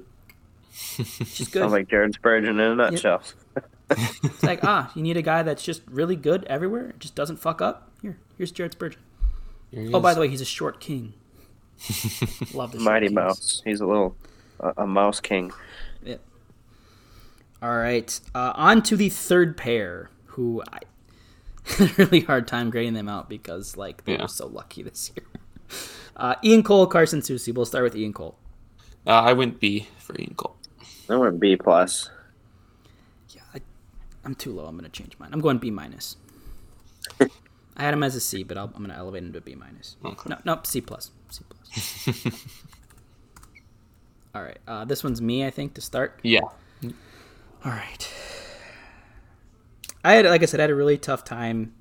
[0.78, 1.60] She's good.
[1.60, 3.22] Sounds like Jared Spurgeon in a nutshell.
[3.88, 7.62] It's like, ah, you need a guy that's just really good everywhere, just doesn't fuck
[7.62, 7.92] up.
[8.02, 9.00] Here, here's Jared Spurgeon.
[9.94, 11.14] Oh, by the way, he's a short king.
[12.52, 13.14] Love the short Mighty kings.
[13.14, 13.62] Mouse.
[13.64, 14.16] He's a little
[14.58, 15.52] a, a mouse king.
[16.02, 16.16] Yeah.
[17.62, 20.80] All right, uh, on to the third pair, who I
[21.78, 24.22] had a really hard time grading them out because like they Yeah.
[24.22, 25.26] were so lucky this year.
[26.16, 27.54] Uh, Ian Cole, Carson Soucy.
[27.54, 28.36] We'll start with Ian Cole.
[29.06, 30.55] Uh, I went B for Ian Cole.
[31.08, 32.10] I went B plus.
[33.30, 33.60] Yeah, I,
[34.24, 34.66] I'm too low.
[34.66, 35.30] I'm gonna change mine.
[35.32, 36.16] I'm going B minus.
[37.20, 39.96] I had him as a C, but I'll, I'm gonna elevate him to B minus.
[40.04, 40.30] Okay.
[40.30, 41.10] No, no, C plus.
[41.30, 42.34] C plus.
[44.34, 45.46] All right, uh, this one's me.
[45.46, 46.20] I think to start.
[46.22, 46.40] Yeah.
[47.64, 48.12] All right.
[50.04, 51.74] I had, like I said, I had a really tough time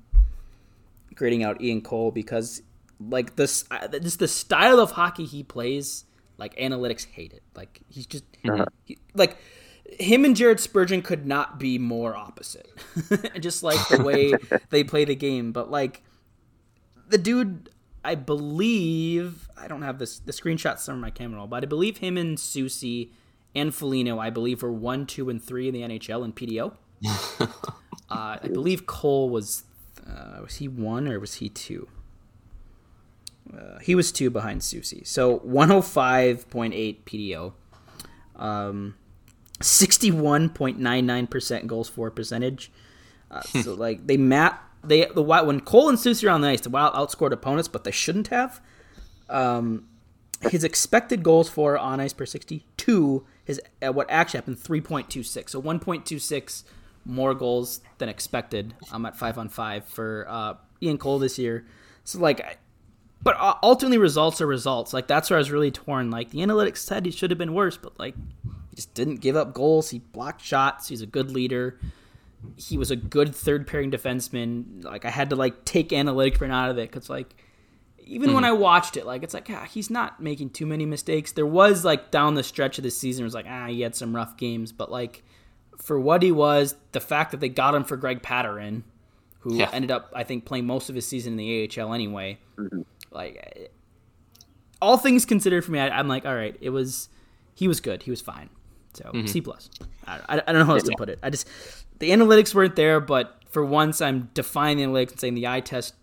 [1.14, 2.62] grading out Ian Cole because,
[2.98, 3.64] like this,
[4.02, 6.05] just the style of hockey he plays,
[6.38, 7.42] like analytics hate it.
[7.54, 8.24] Like he's just
[8.84, 9.36] he- like
[9.84, 12.70] him and Jared Spurgeon could not be more opposite.
[13.40, 14.32] just like the way
[14.70, 16.02] they play the game, but like
[17.08, 17.70] the dude,
[18.04, 21.98] I believe I don't have this the screenshots on my camera roll, but I believe
[21.98, 23.10] him and Soucy
[23.54, 26.74] and Felino, I believe, were one, two, and three in the NHL in PDO.
[27.40, 27.48] uh,
[28.10, 29.64] I believe Cole was
[30.06, 31.88] uh, was he one or was he two?
[33.54, 35.06] Uh, he was two behind Soucy.
[35.06, 37.52] So 105.8 PDO.
[38.36, 38.94] Um,
[39.60, 42.70] 61.99% goals for percentage.
[43.30, 46.48] Uh, so like they map they the Wild when Cole and Soucy are on the
[46.48, 48.60] ice, the Wild outscored opponents, but they shouldn't have.
[49.28, 49.88] Um,
[50.50, 55.62] his expected goals for on ice per 62 is uh, what actually happened 3.26 so
[55.62, 56.64] 1.26
[57.04, 61.64] more goals than expected i'm at 5 on 5 for uh, ian cole this year
[62.04, 62.56] so like I-
[63.26, 64.94] but uh, ultimately results are results.
[64.94, 66.12] Like that's where i was really torn.
[66.12, 68.14] Like the analytics said he should have been worse but like
[68.70, 69.90] he just didn't give up goals.
[69.90, 70.86] He blocked shots.
[70.86, 71.76] He's a good leader.
[72.56, 74.84] He was a good third pairing defenseman.
[74.84, 77.34] Like i had to like take analytics print out of it because like
[78.08, 81.32] even when I watched it, like it's like ah, he's not making too many mistakes.
[81.32, 83.96] There was like down the stretch of the season, it was like ah, he had
[83.96, 85.24] some rough games, but like
[85.78, 88.84] for what he was, the fact that they got him for Greg Pateryn,
[89.46, 89.70] who Yeah.
[89.72, 92.38] ended up, I think, playing most of his season in the AHL anyway.
[92.56, 92.82] Mm-hmm.
[93.12, 93.70] Like,
[94.82, 97.08] all things considered, for me, I, I'm like, all right, it was,
[97.54, 98.50] he was good, he was fine.
[98.94, 99.26] So mm-hmm.
[99.26, 99.70] C plus.
[100.06, 101.18] I, I, I don't know how else to put it.
[101.22, 101.46] I just
[101.98, 105.60] the analytics weren't there, but for once, I'm defying the analytics and saying the eye
[105.60, 105.94] test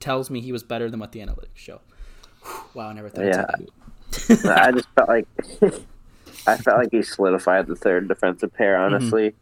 [0.00, 1.80] tells me he was better than what the analytics show.
[2.74, 3.24] Wow, I never thought.
[3.24, 3.46] Yeah.
[3.56, 4.62] I'd say that.
[4.62, 5.26] I just felt like
[6.46, 8.76] I felt like he solidified the third defensive pair.
[8.76, 8.94] Mm-hmm.
[8.94, 9.34] Honestly,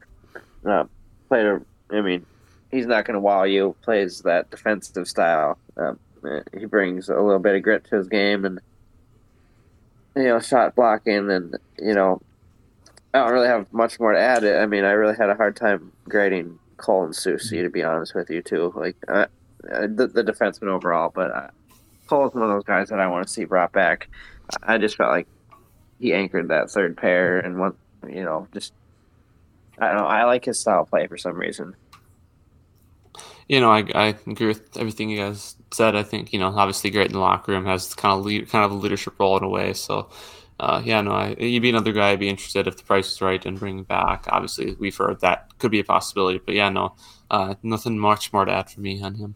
[0.66, 0.84] uh,
[1.28, 1.60] played a.
[1.90, 2.26] I mean,
[2.70, 3.74] he's not going to wow you.
[3.82, 5.58] Plays that defensive style.
[5.76, 5.98] Um,
[6.56, 8.60] he brings a little bit of grit to his game and
[10.16, 12.20] you know shot blocking and you know
[13.14, 14.44] I don't really have much more to add.
[14.44, 18.14] I mean, I really had a hard time grading Cole and Soucy to be honest
[18.14, 18.72] with you too.
[18.74, 19.26] Like uh,
[19.62, 21.30] the the defenseman overall, but.
[21.30, 21.48] Uh,
[22.08, 24.08] Cole's one of those guys that I want to see brought back.
[24.62, 25.28] I just felt like
[26.00, 27.74] he anchored that third pair and one,
[28.08, 28.72] you know, just
[29.78, 30.06] I don't know.
[30.06, 31.76] I like his style of play for some reason.
[33.48, 35.96] You know, I, I agree with everything you guys said.
[35.96, 38.64] I think you know, obviously, great in the locker room has kind of lead, kind
[38.64, 39.72] of a leadership role in a way.
[39.72, 40.10] So,
[40.60, 43.22] uh, yeah, no, I, he'd be another guy I'd be interested if the price is
[43.22, 44.26] right and bring him back.
[44.28, 46.94] Obviously, we've heard that could be a possibility, but yeah, no,
[47.30, 49.34] uh, nothing much more to add for me on him.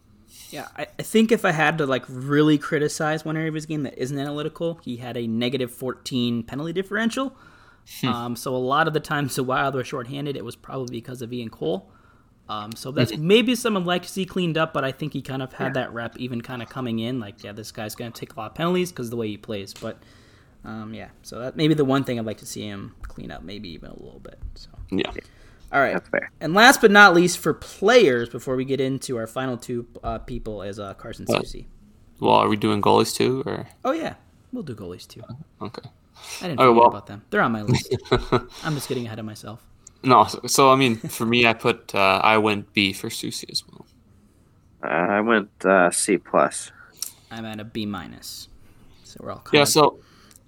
[0.49, 3.65] Yeah, I, I think if I had to like really criticize one area of his
[3.65, 7.35] game that isn't analytical, he had a negative 14 penalty differential.
[8.03, 11.21] um, so a lot of the times the Wild were shorthanded, it was probably because
[11.23, 11.91] of Ian Cole.
[12.49, 15.41] Um, so that's maybe some I'd like to cleaned up, but I think he kind
[15.41, 17.19] of had that rep even kind of coming in.
[17.19, 19.37] Like, yeah, this guy's going to take a lot of penalties because the way he
[19.37, 19.73] plays.
[19.73, 19.97] But
[20.65, 23.43] um, yeah, so that maybe the one thing I'd like to see him clean up,
[23.43, 24.39] maybe even a little bit.
[24.55, 25.11] So Yeah.
[25.71, 25.93] all right.
[25.93, 26.31] That's fair.
[26.41, 30.19] And last but not least, for players, before we get into our final two uh,
[30.19, 31.43] people, is uh, Carson What?
[31.43, 31.65] Soucy.
[32.19, 34.15] Well, are we doing goalies too, or Oh yeah,
[34.51, 35.23] we'll do goalies too.
[35.61, 35.89] okay?
[36.41, 36.89] I didn't know forget well.
[36.89, 37.23] about them.
[37.29, 37.95] They're on my list.
[38.63, 39.65] I'm just getting ahead of myself.
[40.03, 43.49] No, so, so I mean, for me, I put uh, I went B for Soucy
[43.51, 43.87] as well.
[44.83, 46.71] Uh, I went uh, C plus.
[47.31, 48.49] I'm at a B minus.
[49.03, 49.99] So we're all kind Yeah, of so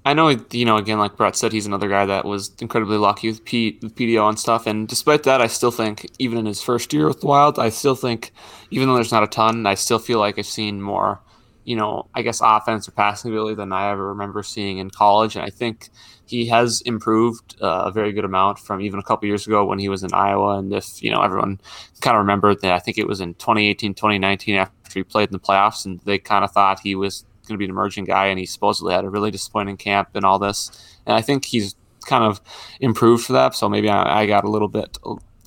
[0.06, 3.30] I know you know again, like Brett said, he's another guy that was incredibly lucky
[3.30, 4.68] with, P- with PDO and stuff.
[4.68, 7.70] And despite that, I still think even in his first year with the Wild, I
[7.70, 8.32] still think
[8.72, 11.22] even though there's not a ton, I still feel like I've seen more,
[11.66, 15.36] you know, I guess offense or passing ability than I ever remember seeing in college.
[15.36, 15.90] And I think
[16.28, 19.80] he has improved uh, a very good amount from even a couple years ago when
[19.80, 20.58] he was in Iowa.
[20.58, 21.60] And if you know everyone
[22.02, 25.34] kind of remembered that, I think it was in 2018, 2019 after he played in
[25.34, 28.28] the playoffs, and they kind of thought he was going to be an emerging guy,
[28.28, 30.72] and he supposedly had a really disappointing camp and all this.
[31.06, 32.42] And I think he's kind of
[32.80, 33.56] improved for that.
[33.56, 34.98] So maybe I, I got a little bit,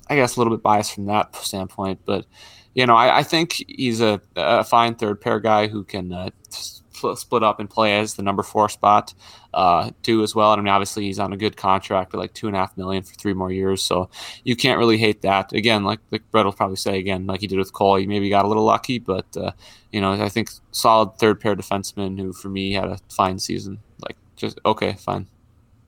[0.09, 2.01] I guess, a little bit biased from that standpoint.
[2.05, 2.25] But
[2.73, 6.29] you know, I, I think he's a, a fine third pair guy who can uh,
[6.49, 9.13] split, split up and play as the number four spot
[9.53, 10.53] uh, too as well.
[10.53, 12.77] And I mean, obviously he's on a good contract at like two and a half
[12.77, 14.09] million for three more years, so
[14.43, 15.53] you can't really hate that.
[15.53, 18.29] Again, like like Brett will probably say again, like he did with Cole, he maybe
[18.29, 19.51] got a little lucky, but uh,
[19.91, 23.79] you know, I think solid third pair defenseman who for me had a fine season.
[24.03, 25.27] Like just okay, fine.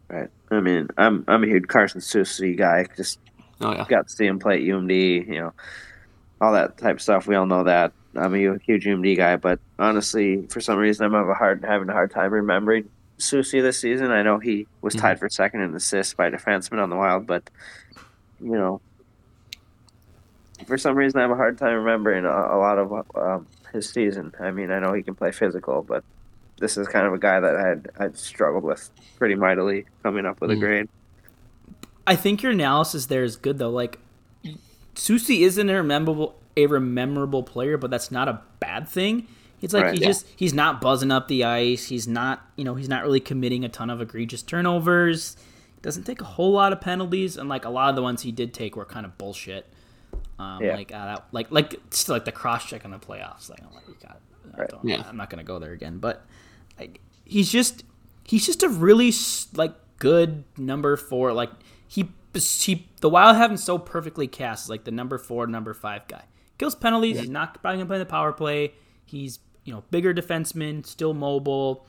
[0.10, 0.30] Right.
[0.50, 2.86] I mean, I'm I'm a huge Carson Soucy guy.
[2.97, 3.19] Just
[3.62, 5.28] Oh yeah, got to see him play at UMD.
[5.28, 5.54] You know,
[6.41, 7.28] all that type of stuff.
[7.28, 7.93] We all know that.
[8.15, 11.89] I'm a huge UMD guy, but honestly, for some reason, I'm have a hard having
[11.89, 12.89] a hard time remembering
[13.22, 14.12] Soucy this season.
[14.12, 17.50] I know he was tied for second in assists by defenseman on the Wild, but
[18.42, 18.82] you know,
[20.68, 23.90] for some reason, I have a hard time remembering a, a lot of um, his
[23.90, 24.34] season.
[24.40, 26.04] I mean, I know he can play physical, but
[26.60, 30.26] this is kind of a guy that I had I'd struggled with pretty mightily coming
[30.26, 30.60] up with a Mhm.
[30.60, 30.90] grade.
[32.06, 33.70] I think your analysis there is good though.
[33.70, 34.00] Like
[34.96, 39.28] Soucy isn't a rememberable a rememberable player, but that's not a bad thing.
[39.62, 39.93] It's like Right.
[39.95, 40.08] he Yeah.
[40.08, 41.88] just he's not buzzing up the ice.
[41.88, 45.36] He's not you know he's not really committing a ton of egregious turnovers.
[45.76, 48.21] He doesn't take a whole lot of penalties, and like a lot of the ones
[48.24, 49.67] he did take were kind of bullshit.
[50.39, 50.76] Um, Yeah.
[50.76, 53.50] Like uh, that, like like still like the cross check in the playoffs.
[53.50, 54.19] Like I'm like, you got,
[54.58, 54.69] Right.
[54.69, 55.04] don't, Yeah.
[55.08, 56.00] I'm not gonna go there again.
[56.00, 56.26] But
[56.80, 57.84] like, he's just
[58.24, 59.13] he's just a really
[59.56, 61.34] like good number four.
[61.34, 61.52] Like
[61.88, 65.74] he he the Wild have him so perfectly cast as like the number four, number
[65.74, 66.24] five guy.
[66.58, 67.19] Kills penalties.
[67.19, 68.74] He's not probably gonna play the power play.
[69.06, 71.86] He's you know bigger defenseman, still mobile.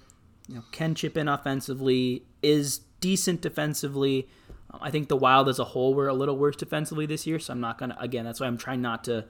[0.49, 2.25] You know can chip in offensively.
[2.43, 4.29] Is decent defensively.
[4.81, 7.53] I think the Wild as a whole were a little worse defensively this year, so
[7.53, 8.25] I'm not gonna again.
[8.25, 9.25] That's why I'm trying not to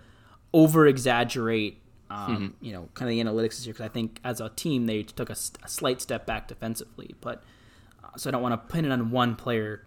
[0.52, 1.78] over exaggerate.
[2.10, 4.86] Um, You know, kind of the analytics this year because I think as a team
[4.86, 7.42] they took a slight step back defensively, but
[8.04, 9.84] uh, so I don't want to pin it on one player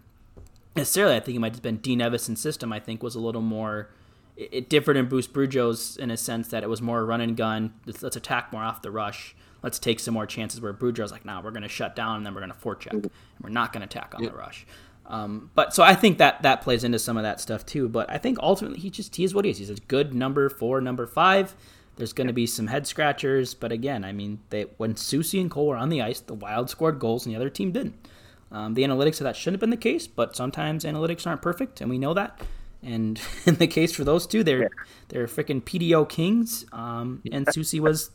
[0.75, 1.15] necessarily.
[1.15, 2.73] I think it might have been Dean Evason's system.
[2.73, 3.89] I think was a little more.
[4.35, 7.35] It, it differed in Bruce Boudreau's in a sense that it was more run and
[7.37, 7.73] gun.
[7.85, 9.35] Let's, let's attack more off the rush.
[9.61, 10.61] Let's take some more chances.
[10.61, 12.93] Where Brujo's like, nah, we're going to shut down and then we're going to forecheck.
[12.93, 13.09] And
[13.41, 14.65] we're not going to attack on the rush.
[15.07, 17.87] Um, but so I think that that plays into some of that stuff too.
[17.87, 19.59] But I think ultimately he just he is what he is.
[19.59, 21.55] He's a good number four, number five.
[21.97, 25.49] There's going to be some head scratchers, but again, I mean, they when Soucy and
[25.49, 28.07] Cole were on the ice, the Wild scored goals and the other team didn't.
[28.51, 31.81] Um, the analytics of that shouldn't have been the case, but sometimes analytics aren't perfect,
[31.81, 32.41] and we know that.
[32.85, 34.69] And in the case for those two, they're
[35.09, 36.65] they're freaking PDO kings.
[36.71, 38.11] Um, and Soucy was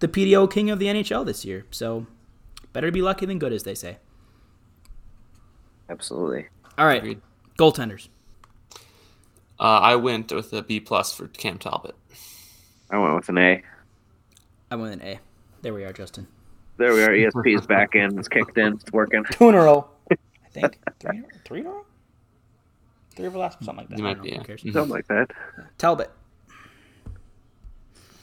[0.00, 1.64] the PDO king of the NHL this year.
[1.70, 2.06] So
[2.72, 3.96] better be lucky than good, as they say.
[5.88, 6.46] Absolutely.
[6.78, 7.20] All right, Agreed.
[7.58, 8.08] goaltenders.
[9.58, 11.94] Uh, I went with a B plus for Cam Talbot.
[12.90, 13.62] I went with an A.
[14.70, 15.20] I went with an A.
[15.62, 16.26] There we are, Justin.
[16.78, 17.12] There we are.
[17.14, 18.18] ESP's back in.
[18.18, 18.74] It's kicked in.
[18.74, 19.24] It's working.
[19.32, 19.88] Two in a row.
[20.10, 21.84] I think three, three in a row.
[23.20, 23.98] Three over last, something like that.
[24.00, 24.34] Might don't be, know.
[24.34, 24.40] yeah.
[24.40, 24.62] Who cares?
[24.62, 24.72] Mhm.
[24.72, 25.30] Something like that.
[25.78, 26.10] Talbot.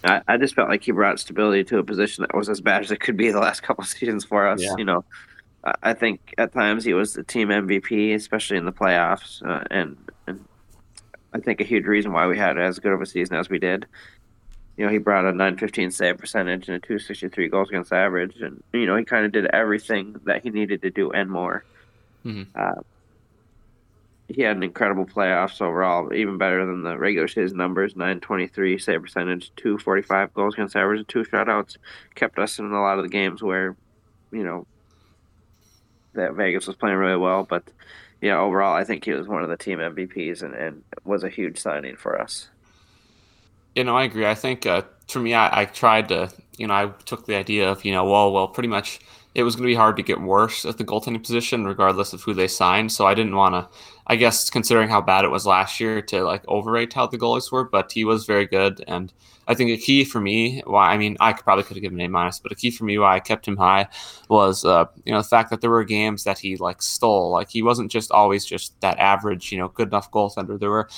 [0.04, 2.82] I, I just felt like he brought stability to a position that was as bad
[2.84, 4.62] as it could be the last couple of seasons for us.
[4.62, 4.76] Yeah.
[4.78, 5.06] You know,
[5.64, 9.64] I, I think at times he was the team MVP, especially in the playoffs, uh,
[9.72, 10.44] and and
[11.34, 13.60] I think a huge reason why we had as good of a season as we
[13.60, 13.86] did.
[14.78, 18.64] You know, he brought a 915 save percentage and a 263 goals against average, and
[18.74, 21.66] you know he kind of did everything that he needed to do and more.
[22.26, 22.48] Mhm.
[22.56, 22.82] Uh,
[24.30, 27.96] he had an incredible playoffs overall, even better than the regular season numbers.
[27.96, 31.78] Nine twenty three save percentage, two forty five goals against average, and two shutouts
[32.16, 33.76] kept us in a lot of the games where,
[34.32, 34.66] you know,
[36.14, 37.44] that Vegas was playing really well.
[37.44, 37.64] But
[38.22, 41.30] yeah, overall, I think he was one of the team MVPs and, and was a
[41.30, 42.50] huge signing for us.
[43.76, 44.26] You know, I agree.
[44.26, 47.70] I think uh, for me, I, I tried to, you know, I took the idea
[47.70, 49.00] of, you know, well, well, pretty much
[49.36, 52.24] it was going to be hard to get worse at the goaltending position, regardless of
[52.24, 52.92] who they signed.
[52.92, 53.78] So I didn't want to,
[54.10, 57.52] I guess, considering how bad it was last year, to like overrate how the goalies
[57.52, 57.66] were.
[57.66, 59.12] But he was very good, and
[59.48, 62.00] I think a key for me, why I mean, I could probably could have given
[62.00, 63.88] an A minus, but a key for me why I kept him high
[64.30, 67.32] was, uh, you know, the fact that there were games that he like stole.
[67.32, 70.60] Like he wasn't just always just that average, you know, good enough goaltender.
[70.60, 70.90] There were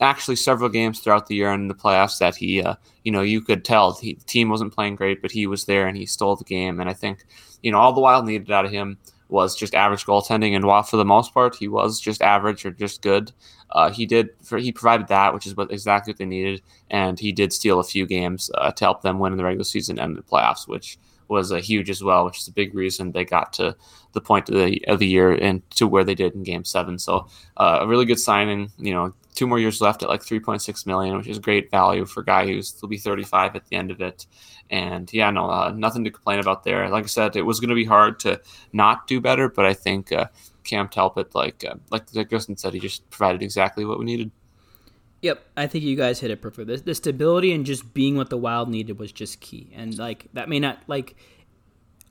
[0.00, 3.40] actually several games throughout the year and the playoffs that he, uh, you know, you
[3.40, 6.36] could tell he, the team wasn't playing great, but he was there and he stole
[6.36, 6.80] the game.
[6.80, 7.24] And I think,
[7.62, 10.54] you know, all the Wild needed out of him was just average goaltending.
[10.54, 13.32] And while for the most part he was just average or just good,
[13.70, 16.62] uh, he did for, he provided that, which is what exactly what they needed.
[16.90, 19.64] And he did steal a few games uh, to help them win in the regular
[19.64, 23.12] season and the playoffs, which was a huge as well, which is a big reason
[23.12, 23.76] they got to
[24.12, 26.98] the point of the of the year and to where they did in Game Seven.
[26.98, 28.70] So uh, a really good signing.
[28.78, 32.20] You know, two more years left at like 3.6 million, which is great value for
[32.20, 34.26] a guy who's will be 35 at the end of it.
[34.70, 36.88] And yeah, no, uh, nothing to complain about there.
[36.88, 38.40] Like I said, it was going to be hard to
[38.72, 40.26] not do better, but I think uh,
[40.64, 44.30] Cam Talbot, like uh, like like Justin said, he just provided exactly what we needed.
[45.22, 46.68] Yep, I think you guys hit it perfect.
[46.68, 49.72] The, the stability and just being what the Wild needed was just key.
[49.74, 51.16] And like that may not like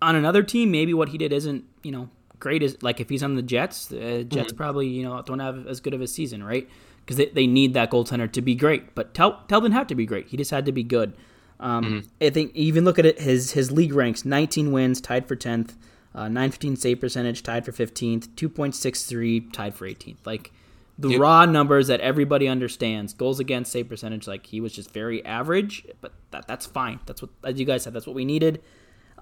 [0.01, 3.23] on another team, maybe what he did isn't you know great as like if he's
[3.23, 6.43] on the Jets, the Jets probably you know don't have as good of a season,
[6.43, 6.67] right?
[7.08, 8.93] Because they, they need that goaltender to be great.
[8.93, 10.28] But Tel, Tel didn't have to be great.
[10.28, 11.15] He just had to be good.
[11.60, 15.36] Um, I think even look at it his his league ranks: 19 wins, tied for
[15.38, 15.76] 10th,
[16.13, 20.17] uh, 915 save percentage, tied for 15th, 2.63, tied for 18th.
[20.26, 20.52] Like
[21.00, 21.20] the Yep.
[21.20, 23.13] raw numbers that everybody understands.
[23.13, 27.00] Goals against, save percentage, like he was just very average, but that that's fine.
[27.06, 28.62] That's what as you guys said, that's what we needed.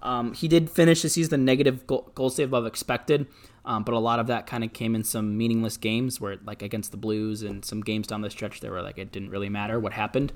[0.02, 3.28] Um, he did finish the season negative goal, goal save above expected,
[3.66, 6.62] um, but a lot of that kind of came in some meaningless games where, like
[6.62, 9.50] against the Blues and some games down the stretch, there were like it didn't really
[9.50, 10.32] matter what happened.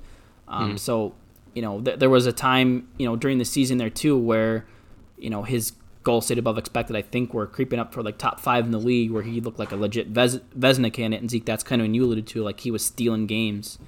[0.48, 1.14] Um, So
[1.54, 4.66] you know, th- there was a time you know during the season there too where
[5.18, 6.96] you know his goal save above expected.
[6.96, 9.58] I think were creeping up for like top five in the league, where he looked
[9.58, 11.20] like a legit Vez- Vezina candidate.
[11.20, 13.78] And Zeke, that's kind of when you alluded to, like he was stealing games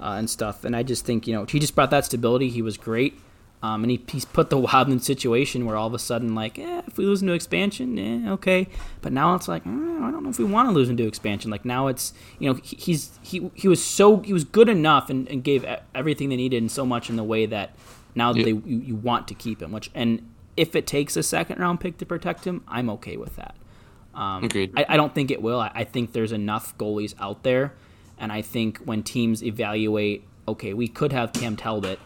[0.00, 0.64] uh, and stuff.
[0.64, 2.48] And I just think you know he just brought that stability.
[2.48, 3.18] He was great.
[3.62, 6.34] Um, and he, he's put the Wild in a situation where all of a sudden,
[6.34, 8.68] like, eh, if we lose into expansion, eh, okay.
[9.02, 11.50] But now it's like, eh, I don't know if we want to lose into expansion.
[11.50, 15.10] Like now it's, you know, he, he's he he was so he was good enough
[15.10, 17.74] and, and gave everything they needed and so much in the way that
[18.14, 18.44] now Yeah.
[18.44, 19.72] they you, you want to keep him.
[19.72, 23.36] Which and if it takes a second round pick to protect him, I'm okay with
[23.36, 23.54] that.
[24.14, 24.72] Um, Agreed.
[24.74, 25.60] I, I don't think it will.
[25.60, 27.74] I, I think there's enough goalies out there,
[28.18, 31.98] and I think when teams evaluate, okay, we could have Cam Talbot,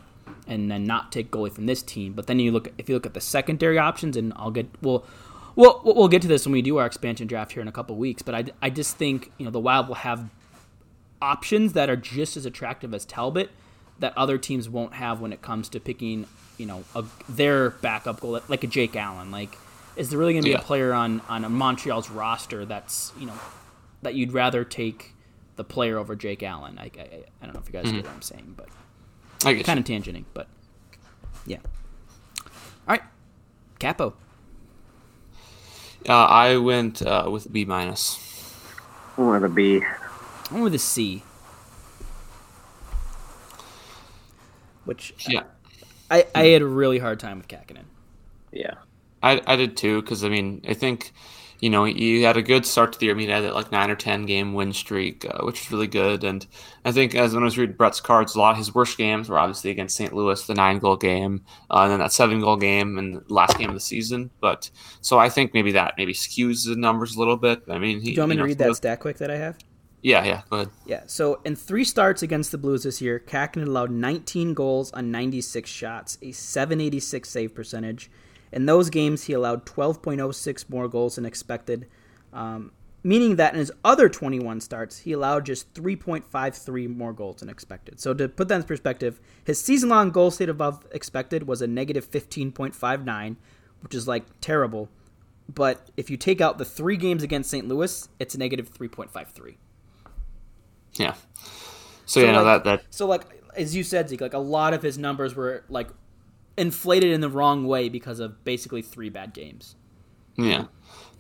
[0.47, 2.13] and then not take goalie from this team.
[2.13, 5.05] But then you look, if you look at the secondary options, and I'll get well,
[5.57, 7.97] we'll we'll get to this when we do our expansion draft here in a couple
[7.97, 8.23] weeks.
[8.23, 10.31] But I, I just think you know the Wild will have
[11.23, 13.51] options that are just as attractive as Talbot
[13.99, 16.27] that other teams won't have when it comes to picking
[16.59, 19.31] you know a, their backup goal like a Jake Allen.
[19.31, 19.57] Like,
[19.97, 20.59] is there really going to be Yeah.
[20.59, 23.39] a player on on a Montreal's roster that's you know
[24.03, 25.13] that you'd rather take
[25.57, 26.79] the player over Jake Allen?
[26.79, 28.07] I I, I don't know if you guys get mm-hmm.
[28.07, 28.69] what I'm saying, but
[29.47, 29.67] I guess.
[29.67, 30.49] kind of tangenting, but
[31.47, 31.59] yeah.
[32.87, 33.03] All right,
[33.81, 34.15] Kaapo.
[36.09, 38.21] Uh, I went uh, with B minus.
[39.17, 39.81] I want a B.
[39.83, 41.23] I went with a C.
[44.85, 45.45] Which Yeah.
[46.11, 47.85] I, I had a really hard time with Kahkonen.
[48.53, 48.75] Yeah.
[49.23, 51.13] I, I did too because I mean I think
[51.65, 53.15] you know he had a good start to the year.
[53.15, 55.73] I mean, he had that like nine or ten game win streak, uh, which was
[55.73, 56.23] really good.
[56.23, 56.47] And
[56.85, 59.31] I think as when I was reading Brett's cards, a lot of his worst games
[59.31, 60.13] were obviously against St.
[60.13, 63.71] Louis, the nine goal game, uh, and then that seven goal game and last game
[63.71, 64.31] of the season.
[64.43, 67.63] But so I think maybe that maybe skews the numbers a little bit.
[67.71, 69.31] I mean, he, Do you want me you to know, read that stat quick that
[69.31, 69.57] I have?
[70.03, 70.43] Yeah, yeah.
[70.51, 70.71] Go ahead.
[70.85, 75.11] Yeah, so in three starts against the Blues this year, Kahkonen allowed 19 goals on
[75.11, 78.11] 96 shots, a 786 save percentage.
[78.55, 81.89] In those games, he allowed 12.06 more goals than expected,
[82.33, 82.71] um,
[83.03, 87.99] meaning that in his other 21 starts, he allowed just 3.53 more goals than expected.
[87.99, 92.09] So to put that in perspective, his season-long goal state above expected was a negative
[92.09, 93.35] 15.59,
[93.81, 94.89] which is like terrible.
[95.53, 97.67] But if you take out the three games against St.
[97.67, 99.57] Louis, it's a negative 3.53.
[100.93, 101.15] Yeah.
[102.07, 103.25] So, yeah, no, like- that that So like
[103.57, 105.89] as you said, Zeke, like a lot of his numbers were like
[106.57, 109.77] inflated in the wrong way because of basically three bad games.
[110.37, 110.67] Yeah.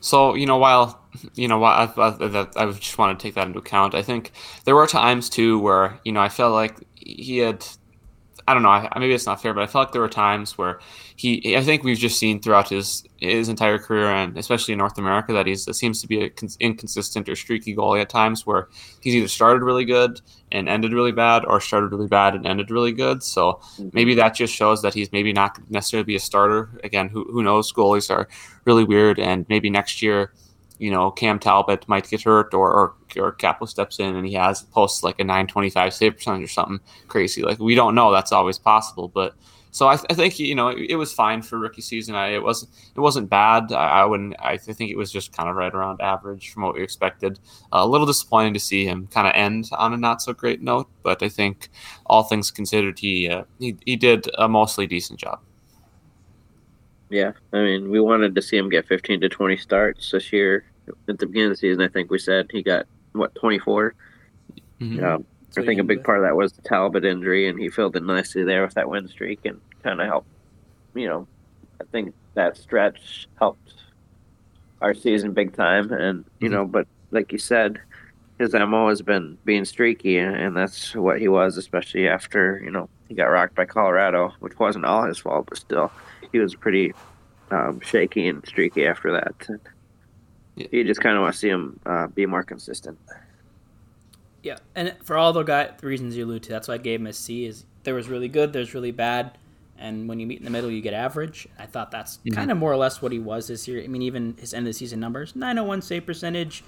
[0.01, 1.03] So you know, while
[1.35, 4.33] you know, I, I, I just want to take that into account, I think
[4.65, 7.67] there were times too where you know I felt like he had.
[8.47, 8.69] I don't know.
[8.69, 10.79] I, maybe it's not fair, but I felt like there were times where
[11.17, 11.57] he.
[11.57, 15.33] I think we've just seen throughout his his entire career, and especially in North America,
[15.33, 18.69] that he's seems to be a cons- inconsistent or streaky goalie at times where
[19.01, 20.21] he's either started really good
[20.53, 23.23] and ended really bad, or started really bad and ended really good.
[23.23, 23.89] So mm-hmm.
[23.95, 26.69] maybe that just shows that he's maybe not necessarily be a starter.
[26.85, 27.73] Again, who who knows?
[27.73, 28.29] Goalies are
[28.67, 30.33] really weird, and maybe next year,
[30.79, 34.35] you know, Cam Talbot might get hurt, or or, or Kaapo steps in and he
[34.35, 37.43] has posts like a 925 save percentage or something crazy.
[37.43, 38.13] Like we don't know.
[38.13, 39.35] That's always possible, but.
[39.71, 42.15] So I, I think you know it, it was fine for rookie season.
[42.15, 43.73] I, it wasn't it wasn't bad.
[43.73, 44.37] I, I wouldn't.
[44.39, 47.41] I think it was just kind of right around average from what we expected.
[47.73, 50.63] Uh, a little disappointing to see him kind of end on a not so great
[50.63, 51.71] note, but I think
[52.07, 55.41] all things considered, he uh, he, he did a mostly decent job.
[57.15, 57.33] Yeah.
[57.53, 60.65] I mean, we wanted to see him get 15 to 20 starts this year.
[61.09, 63.95] At the beginning of the season, I think we said he got, what, 24?
[64.81, 65.03] Mhm.
[65.03, 67.69] Um, So I think a big part of that was the Talbot injury, and he
[67.69, 70.27] filled in nicely there with that win streak and kind of helped.
[70.95, 71.29] You know,
[71.81, 73.75] I think that stretch helped
[74.83, 75.93] our season big time.
[75.93, 77.81] And you know, but like you said,
[78.41, 82.89] his mo has been being streaky, and that's what he was, especially after you know
[83.09, 85.93] he got rocked by Colorado, which wasn't all his fault, but still,
[86.33, 86.93] he was pretty
[87.51, 89.35] um, shaky and streaky after that.
[89.49, 89.61] And
[90.57, 90.67] Yeah.
[90.71, 92.99] You just kind of want to see him uh, be more consistent.
[94.43, 97.01] Yeah, and for all the guy the reasons you allude to, that's why I gave
[97.01, 97.47] him a C.
[97.47, 99.39] Is there was really good, there's really bad,
[99.79, 101.49] and when you meet in the middle, you get average.
[101.59, 103.83] I thought that's kind of more or less what he was this year.
[103.83, 106.63] I mean, even his end of the season numbers: 901 save percentage,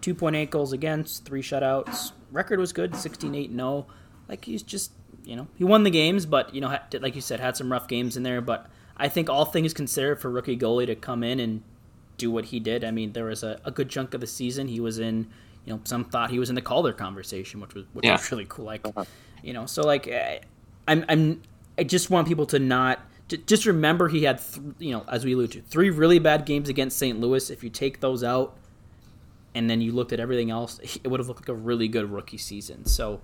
[0.00, 2.12] 2.8 goals against, three shutouts.
[2.32, 3.86] Record was good, 16-8 no.
[4.28, 4.92] Like he's just
[5.28, 7.86] you know he won the games, but you know like you said, had some rough
[7.86, 8.40] games in there.
[8.40, 8.66] But
[8.96, 11.62] I think all things considered, for rookie goalie to come in and
[12.16, 14.66] do what he did, I mean, there was a, a good chunk of the season
[14.68, 15.28] he was in
[15.64, 18.12] you know, some thought he was in the Calder conversation, which was which Yeah.
[18.12, 18.64] was really cool.
[18.64, 19.04] Like, uh-huh.
[19.42, 20.40] you know, so like, I,
[20.88, 21.42] I'm I'm
[21.76, 23.00] I just want people to not
[23.46, 26.70] just remember he had th- you know, as we alluded to, three really bad games
[26.70, 27.20] against St.
[27.20, 27.50] Louis.
[27.50, 28.56] If you take those out,
[29.54, 32.10] and then you looked at everything else, it would have looked like a really good
[32.10, 32.84] rookie season.
[32.86, 33.20] So,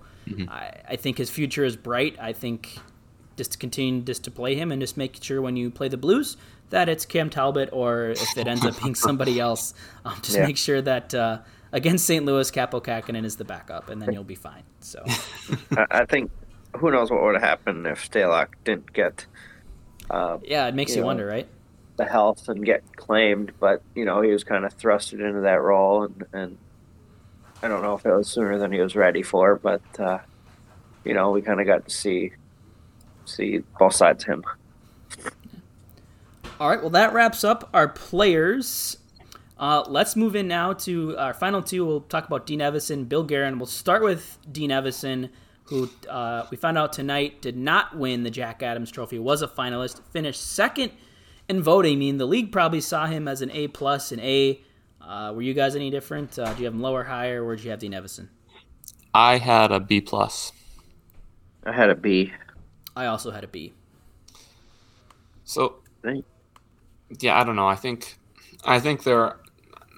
[0.47, 2.17] I, I think his future is bright.
[2.19, 2.79] I think
[3.37, 5.97] just to continue just to play him and just make sure when you play the
[5.97, 6.37] Blues
[6.71, 9.73] that it's Cam Talbot or if it ends up being somebody else,
[10.03, 10.45] um, just Yeah.
[10.47, 11.39] make sure that uh,
[11.71, 12.25] against St.
[12.25, 14.63] Louis, Kaapo Kahkonen is the backup, and then you'll be fine.
[14.79, 15.03] So
[15.77, 16.31] I, I think
[16.77, 19.27] who knows what would have happened if Stalock didn't get
[20.09, 21.05] uh, yeah, it makes you Yeah.
[21.05, 21.47] wonder, right?
[21.97, 25.61] The health and get claimed, but you know he was kind of thrusted into that
[25.61, 26.57] role, and, and
[27.63, 30.19] I don't know if it was sooner than he was ready for, but uh,
[31.05, 32.33] you know we kind of got to see
[33.25, 34.43] see both sides him.
[36.59, 38.97] All right, well, that wraps up our players.
[39.57, 41.85] Uh, let's move in now to our final two.
[41.85, 43.57] We'll talk about Dean Evason, Bill Guerin.
[43.57, 45.29] We'll start with Dean Evason,
[45.65, 49.19] who uh, we found out tonight did not win the Jack Adams Trophy.
[49.19, 50.91] Was a finalist, finished second
[51.47, 51.93] in voting.
[51.93, 54.61] I mean, the league probably saw him as an A plus, an A.
[55.01, 56.37] Uh, were you guys any different?
[56.39, 57.45] Uh, do you have him lower, higher?
[57.45, 58.29] Where did you have Dean Evason?
[59.13, 60.51] I had a B plus.
[61.65, 62.33] I had a B.
[62.95, 63.73] I also had a B.
[65.43, 65.75] So
[67.19, 67.67] yeah, I don't know.
[67.67, 68.17] I think
[68.65, 69.37] I think there.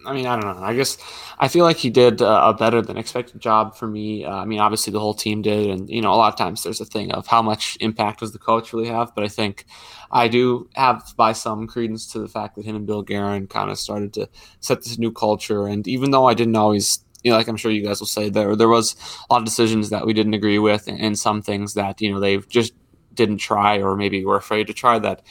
[0.08, 0.64] I mean, I don't know.
[0.64, 0.97] I guess
[1.38, 4.24] I feel like he did uh, a better than expected job for me.
[4.24, 6.64] Uh, I mean, obviously the whole team did, and you know, a lot of times
[6.64, 9.14] there's a thing of how much impact does the coach really have.
[9.14, 9.66] But I think
[10.10, 13.70] I do have by some credence to the fact that him and Bill Guerin kind
[13.70, 14.30] of started to
[14.62, 15.68] set this new culture.
[15.68, 18.30] And even though I didn't always you know, like I'm sure you guys will say,
[18.30, 18.95] there there was
[19.30, 22.14] a lot of decisions that we didn't agree with, and, and some things that you
[22.14, 22.74] know they just
[23.14, 25.22] didn't try, or maybe were afraid to try that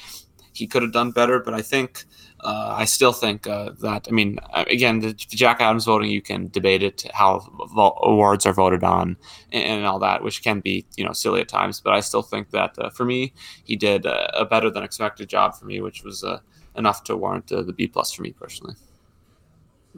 [0.53, 1.41] he could have done better.
[1.41, 2.05] But I think
[2.47, 6.13] uh, I still think uh, that I mean, uh, again, the, the, Jack Adams voting,
[6.13, 7.41] you can debate it how
[7.75, 9.17] vo- awards are voted on
[9.51, 11.81] and, and, all that, which can be you know silly at times.
[11.81, 13.33] But I still think that uh, for me,
[13.65, 16.39] he did a, a, better than expected job for me, which was uh,
[16.77, 18.77] enough to warrant uh, the B plus for me personally.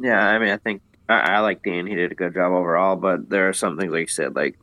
[0.01, 1.87] Yeah, I mean, I think I, I like Dan.
[1.87, 4.57] He did a good job overall, but there are some things like you said, like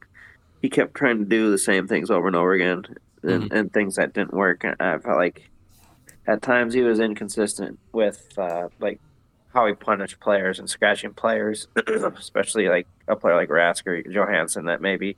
[0.60, 2.84] he kept trying to do the same things over and over again,
[3.22, 3.56] and, mm-hmm.
[3.56, 4.66] and things that didn't work.
[4.80, 5.52] I felt like
[6.28, 9.00] at times he was inconsistent with uh, like
[9.54, 14.66] how he punished players and scratching players, especially like a player like Rask or Johansson
[14.66, 15.18] that maybe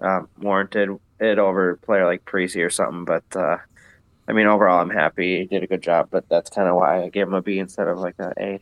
[0.00, 3.04] um, warranted it over a player like Parise or something.
[3.04, 3.58] But uh,
[4.28, 5.40] I mean, overall, I'm happy.
[5.40, 7.58] He did a good job, but that's kind of why I gave him a B
[7.58, 8.60] instead of like an A.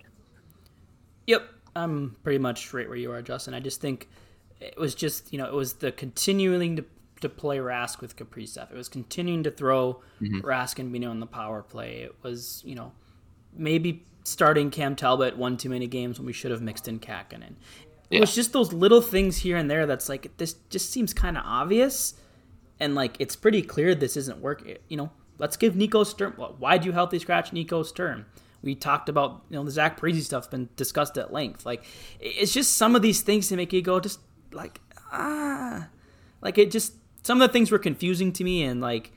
[1.27, 1.43] Yep,
[1.75, 3.53] I'm pretty much right where you are, Justin.
[3.53, 4.09] I just think
[4.61, 6.85] it was just you know it was the continuing to
[7.21, 8.71] to play Rask with Kaprizov.
[8.71, 10.41] It was continuing to throw mm-hmm.
[10.41, 12.03] Rask and Bino on the power play.
[12.03, 12.93] It was you know
[13.55, 17.55] maybe starting Cam Talbot one too many games when we should have mixed in Kahkonen.
[18.11, 21.37] It was just those little things here and there that's like this just seems kind
[21.37, 22.15] of obvious,
[22.79, 24.77] and like it's pretty clear this isn't working.
[24.89, 26.33] You know, let's give Nico Sturm.
[26.33, 28.27] Why do you healthy scratch Nico Sturm?
[28.63, 31.67] We talked about you know the Zach Parise stuff's been discussed at length.
[31.67, 31.85] Like
[32.21, 34.21] it's just some of these things to make you go just
[34.53, 34.81] like
[35.13, 35.89] ah,
[36.41, 36.95] like it just
[37.27, 39.13] some of the things were confusing to me and like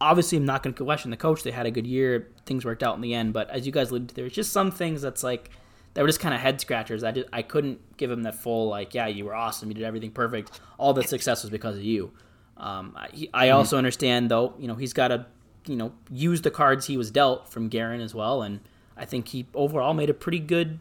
[0.00, 1.42] obviously I'm not going to question the coach.
[1.42, 3.32] They had a good year, things worked out in the end.
[3.32, 5.50] But as you guys alluded to, there's just some things that's like
[5.94, 7.04] that were just kind of head scratchers.
[7.04, 9.84] I just I couldn't give him that full like yeah you were awesome, you did
[9.84, 10.60] everything perfect.
[10.78, 12.12] All the success was because of you.
[12.56, 13.56] Um, I, I mm-hmm.
[13.56, 15.26] also understand though you know he's got to
[15.68, 18.60] you know, use the cards he was dealt from Guerin as well, and
[18.96, 20.78] I think he overall made a pretty good,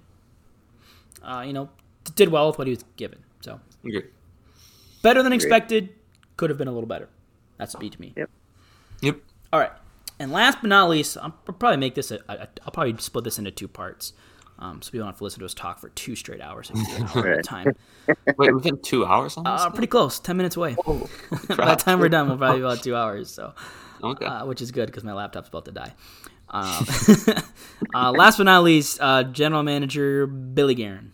[1.24, 1.70] uh, you know,
[2.16, 3.20] did well with what he was given.
[3.42, 4.08] So okay.
[5.02, 5.90] better than expected.
[6.38, 7.10] Could have been a little better.
[7.58, 8.14] That's a B to me.
[8.16, 8.30] Yep.
[9.02, 9.20] Yep.
[9.54, 9.72] All right.
[10.20, 12.12] And last but not least, I'll probably make this.
[12.12, 14.14] A, a, I'll probably split this into two parts.
[14.58, 16.78] Um, so we don't have to listen to us talk for two straight hours an
[17.14, 17.74] hour at a time.
[18.38, 19.62] Wait, we've been two hours on this?
[19.62, 20.18] Uh, pretty close.
[20.20, 20.78] Ten minutes away.
[20.88, 21.10] Oh,
[21.50, 23.30] By the time we're done, we'll probably be about two hours.
[23.30, 23.54] So
[24.04, 24.26] Okay.
[24.26, 25.94] Uh, which is good because my laptop's about to die.
[26.50, 26.86] Um,
[27.94, 31.12] uh, last but not least, uh, general manager Billy Guerin.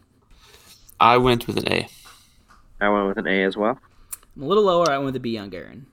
[1.00, 1.88] I went with an A.
[2.80, 3.80] I went with an A as well.
[4.36, 4.90] I'm a little lower.
[4.90, 5.86] I went with a B on Guerin.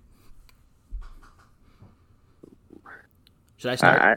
[3.56, 4.00] Should I start?
[4.00, 4.14] I,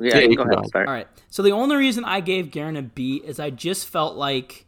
[0.00, 0.66] yeah, yeah, you go ahead.
[0.66, 0.86] Start.
[0.86, 1.08] All right.
[1.28, 4.66] So the only reason I gave Guerin a B is I just felt like,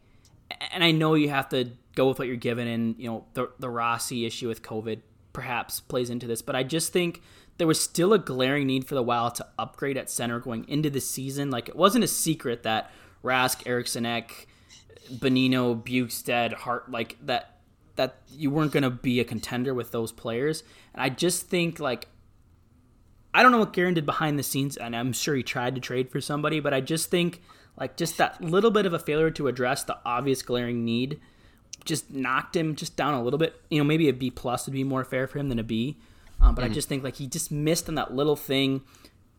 [0.72, 3.50] and I know you have to go with what you're given, and you know the
[3.58, 5.00] the Rossi issue with COVID
[5.32, 7.22] perhaps plays into this, but I just think
[7.58, 10.90] there was still a glaring need for the Wild to upgrade at center going into
[10.90, 11.50] the season.
[11.50, 12.90] Like it wasn't a secret that
[13.22, 14.46] Rask, Eriksson Ek,
[15.12, 17.60] Bonino, Bjugstad, Hart, like that
[17.96, 20.62] that you weren't going to be a contender with those players.
[20.94, 22.08] And I just think like
[23.34, 25.80] I don't know what Guerin did behind the scenes, and I'm sure he tried to
[25.80, 27.40] trade for somebody, but I just think
[27.78, 31.20] like just that little bit of a failure to address the obvious glaring need
[31.84, 33.60] just knocked him just down a little bit.
[33.70, 35.96] You know, maybe a B plus would be more fair for him than a B.
[36.40, 38.82] Um, but mm I just think like he just missed on that little thing.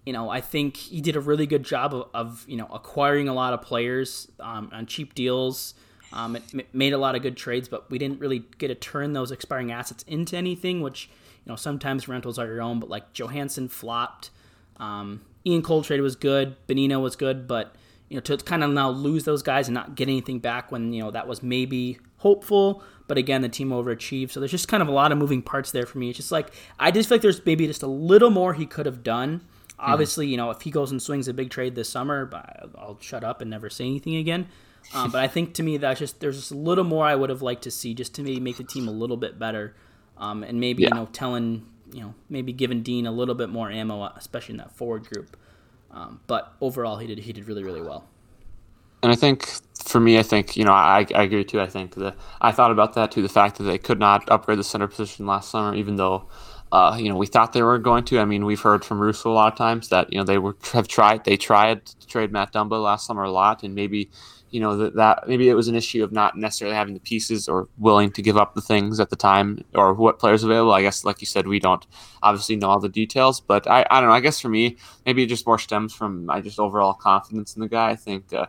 [0.06, 3.28] You know, I think he did a really good job of, of you know acquiring
[3.28, 5.74] a lot of players um, on cheap deals.
[6.14, 8.76] Um, it m- made a lot of good trades, but we didn't really get to
[8.76, 10.82] turn those expiring assets into anything.
[10.82, 11.10] Which
[11.46, 14.30] you know sometimes rentals are your own, but like Johansson flopped.
[14.78, 16.56] Um, Ian Cole trade was good.
[16.68, 17.76] Bonino was good, but
[18.10, 20.94] you know to kind of now lose those guys and not get anything back when
[20.94, 24.32] you know that was maybe hopeful, but again, the team overachieved.
[24.32, 26.10] So there's just kind of a lot of moving parts there for me.
[26.10, 28.86] It's just like I just feel like there's maybe just a little more he could
[28.86, 29.40] have done.
[29.40, 29.92] Mm-hmm.
[29.92, 32.30] Obviously, you know, if he goes and swings a big trade this summer,
[32.78, 34.48] I'll shut up and never say anything again.
[34.94, 37.30] Um, but I think to me that's just there's just a little more I would
[37.30, 39.76] have liked to see just to maybe make the team a little bit better,
[40.18, 40.90] um, and maybe yeah.
[40.90, 44.58] you know telling you know maybe giving Dean a little bit more ammo, especially in
[44.58, 45.38] that forward group.
[45.92, 48.08] Um, but overall, he did he did really really well.
[49.02, 49.48] And I think
[49.84, 51.62] for me, I think you know I, I agree too.
[51.62, 53.22] I think that I thought about that too.
[53.22, 56.28] The fact that they could not upgrade the center position last summer, even though
[56.72, 58.20] uh, you know we thought they were going to.
[58.20, 60.56] I mean, we've heard from Russo a lot of times that you know they were
[60.72, 64.10] have tried they tried to trade Matt Dumba last summer a lot, and maybe
[64.54, 67.50] you know that, that maybe it was an issue of not necessarily having the pieces
[67.50, 70.72] or willing to give up the things at the time or what players available.
[70.72, 71.84] I guess like you said, we don't
[72.22, 74.16] obviously know all the details, but I I don't know.
[74.16, 74.78] I guess for me,
[75.08, 77.90] maybe it just more stems from I just overall confidence in the guy.
[77.90, 78.32] I think.
[78.32, 78.46] Uh,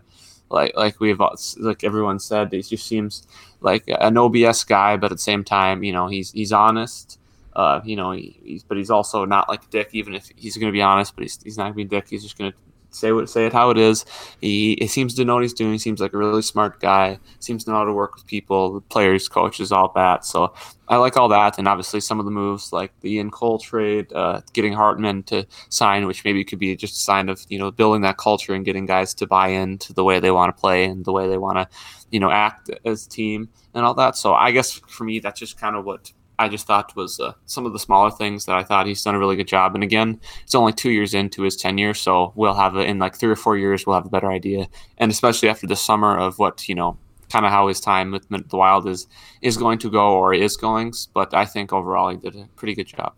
[0.50, 1.20] like like we've
[1.58, 3.26] like everyone said, he just seems
[3.60, 7.18] like an OBS guy, but at the same time, you know, he's he's honest.
[7.56, 9.88] Uh, you know, he, he's but he's also not like a dick.
[9.92, 12.00] Even if he's going to be honest, but he's, he's not going to be a
[12.00, 12.10] dick.
[12.10, 12.58] He's just going to
[12.94, 14.04] say what say it how it is.
[14.40, 15.72] He, he seems to know what he's doing.
[15.72, 17.18] He seems like a really smart guy.
[17.40, 20.24] Seems to know how to work with people, players, coaches, all that.
[20.24, 20.54] So
[20.88, 24.12] I like all that, and obviously some of the moves like the Ian Cole trade,
[24.12, 27.70] uh, getting Hartman to sign, which maybe could be just a sign of you know
[27.70, 30.84] building that culture and getting guys to buy into the way they want to play
[30.84, 31.68] and the way they want to
[32.10, 34.16] you know act as a team and all that.
[34.16, 37.32] So I guess for me, that's just kind of what I just thought was uh,
[37.46, 39.74] some of the smaller things that I thought he's done a really good job.
[39.74, 43.14] And again, it's only two years into his tenure, so we'll have it in like
[43.14, 43.86] three or four years.
[43.86, 44.68] We'll have a better idea,
[44.98, 46.96] and especially after the summer of what you know,
[47.30, 49.06] kind of how his time with the Wild is
[49.42, 50.92] is going to go or is going.
[51.12, 53.14] But I think overall he did a pretty good job.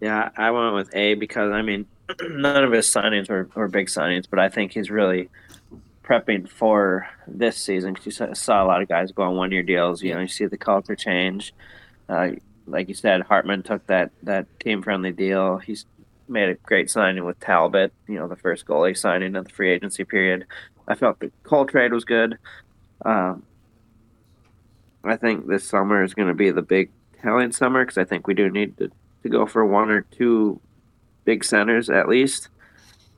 [0.00, 1.86] Yeah, I went with A because I mean,
[2.22, 5.28] none of his signings were, were big signings, but I think he's really
[6.08, 9.62] prepping for this season because you saw a lot of guys go on one year
[9.62, 10.02] deals.
[10.02, 11.52] You know, you see the culture change.
[12.08, 12.30] Uh,
[12.66, 15.58] like you said, Hartman took that that team friendly deal.
[15.58, 15.84] He's
[16.28, 17.92] made a great signing with Talbot.
[18.06, 20.46] You know, the first goalie signing of the free agency period.
[20.86, 22.38] I felt the Cole trade was good.
[23.04, 23.42] Um,
[25.04, 26.90] I think this summer is going to be the big
[27.22, 28.90] telling summer because I think we do need to,
[29.22, 30.60] to go for one or two
[31.24, 32.48] big centers at least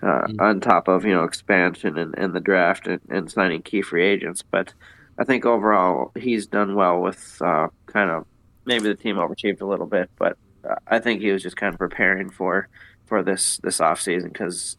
[0.03, 0.41] uh, mm-hmm.
[0.41, 4.05] on top of you know expansion and, and the draft and, and, signing key free
[4.05, 4.43] agents.
[4.43, 4.73] But
[5.19, 8.27] I think overall he's done well with uh, kind of
[8.65, 10.39] maybe the team overachieved a little bit, but
[10.69, 12.69] uh, I think he was just kind of preparing for
[13.07, 14.77] for this this off season because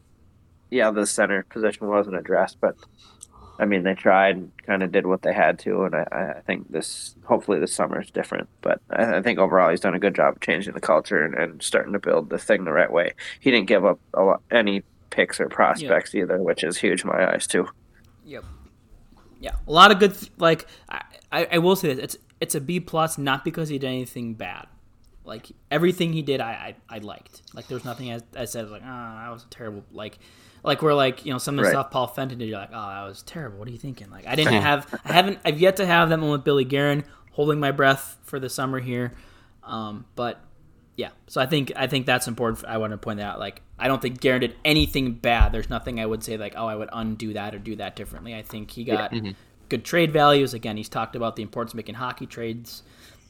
[0.71, 2.75] yeah, the center position wasn't addressed, but
[3.59, 6.41] I mean they tried and kind of did what they had to, and I, I
[6.47, 8.49] think this hopefully this summer is different.
[8.61, 11.35] But I, I, think overall he's done a good job of changing the culture and,
[11.35, 13.13] and starting to build the thing the right way.
[13.39, 16.23] He didn't give up a lot, any picks or prospects yep.
[16.23, 17.67] either, which is huge in my eyes too.
[18.25, 18.43] Yep.
[19.39, 20.17] Yeah, a lot of good.
[20.37, 23.87] Like I, I will say this: it's it's a B plus, not because he did
[23.87, 24.67] anything bad.
[25.23, 27.43] Like everything he did, I I, I liked.
[27.53, 29.83] Like there's nothing I, I said like, oh, that was terrible.
[29.91, 30.17] Like
[30.63, 31.71] like we're like you know some of the right.
[31.71, 32.49] stuff Paul Fenton did.
[32.49, 33.59] You're like, oh, that was terrible.
[33.59, 34.09] What are you thinking?
[34.09, 37.03] Like I didn't have, I haven't, I've yet to have that moment with Billy Guerin.
[37.33, 39.13] Holding my breath for the summer here,
[39.63, 40.41] um, but
[40.97, 42.65] yeah, so I think I think that's important.
[42.65, 43.39] I want to point that out.
[43.39, 45.51] Like, I don't think Garrett did anything bad.
[45.51, 48.35] There's nothing I would say like, oh, I would undo that or do that differently.
[48.35, 49.19] I think he got yeah.
[49.19, 49.31] mm-hmm.
[49.69, 50.53] good trade values.
[50.53, 52.83] Again, he's talked about the importance of making hockey trades.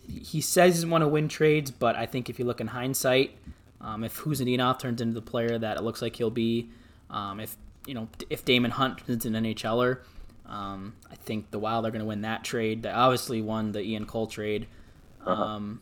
[0.07, 2.67] He says he doesn't want to win trades, but I think if you look in
[2.67, 3.37] hindsight,
[3.79, 6.69] um, if Khusnutdinov turns into the player that it looks like he'll be,
[7.09, 7.55] um, if
[7.87, 9.99] you know if Daemon Hunt turns into an NHLer,
[10.47, 12.83] um, I think the Wild are going to win that trade.
[12.83, 14.67] They obviously won the Ian Cole trade.
[15.25, 15.41] Uh-huh.
[15.41, 15.79] Um,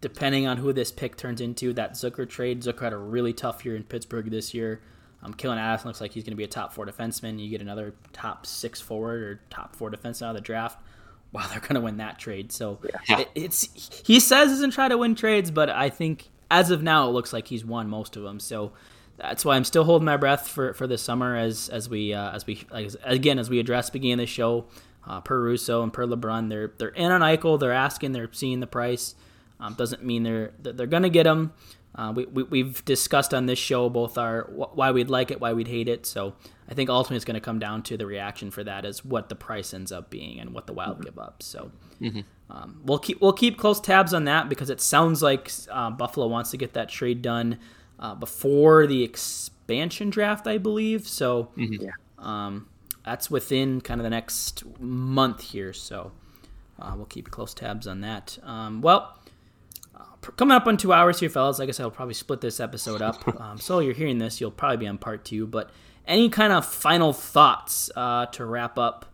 [0.00, 3.64] depending on who this pick turns into, that Zucker trade, Zucker had a really tough
[3.64, 4.80] year in Pittsburgh this year.
[5.22, 7.38] Um, Calen Addison looks like he's going to be a top four defenseman.
[7.38, 10.78] You get another top six forward or top four defenseman out of the draft.
[11.32, 12.50] Wow, they're going to win that trade.
[12.50, 13.20] So yeah.
[13.20, 17.08] it, it's he says doesn't try to win trades, but I think as of now
[17.08, 18.40] it looks like he's won most of them.
[18.40, 18.72] So
[19.16, 22.32] that's why I'm still holding my breath for, for this summer as as we uh,
[22.32, 24.66] as we like, again as we address beginning of the show.
[25.06, 27.60] Uh, per Russo and per LeBrun, they're they're in on Eichel.
[27.60, 28.10] They're asking.
[28.10, 29.14] They're seeing the price.
[29.60, 31.52] Um, doesn't mean they're they're going to get them.
[31.92, 35.52] Uh, we, we, have discussed on this show both our why we'd like it, why
[35.52, 36.06] we'd hate it.
[36.06, 36.34] So
[36.68, 39.28] I think ultimately it's going to come down to the reaction for that is what
[39.28, 41.04] the price ends up being and what the Wild mm-hmm.
[41.04, 41.42] give up.
[41.42, 42.20] So mm-hmm.
[42.48, 46.28] um, we'll keep we'll keep close tabs on that because it sounds like uh, Buffalo
[46.28, 47.58] wants to get that trade done
[47.98, 51.08] uh, before the expansion draft, I believe.
[51.08, 51.86] So mm-hmm.
[51.86, 51.90] yeah.
[52.18, 52.68] um,
[53.04, 55.72] that's within kind of the next month here.
[55.72, 56.12] So
[56.78, 58.38] uh, we'll keep close tabs on that.
[58.44, 59.18] Um, well
[60.36, 61.60] coming up on two hours here, fellas.
[61.60, 63.16] I guess I'll probably split this episode up.
[63.40, 65.46] Um, so you're hearing this, you'll probably be on part two.
[65.46, 65.70] But
[66.06, 69.06] any kind of final thoughts uh, to wrap up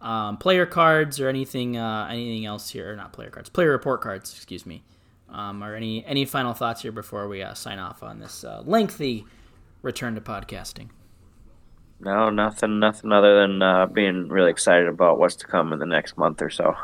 [0.00, 2.92] um, player cards or anything uh, anything else here?
[2.92, 4.34] Or not player cards, player report cards.
[4.34, 4.82] Excuse me.
[5.30, 8.62] Um, or any any final thoughts here before we uh, sign off on this uh,
[8.66, 9.24] lengthy
[9.80, 10.88] return to podcasting?
[11.98, 15.86] No, nothing, nothing other than uh, being really excited about what's to come in the
[15.86, 16.74] next month or so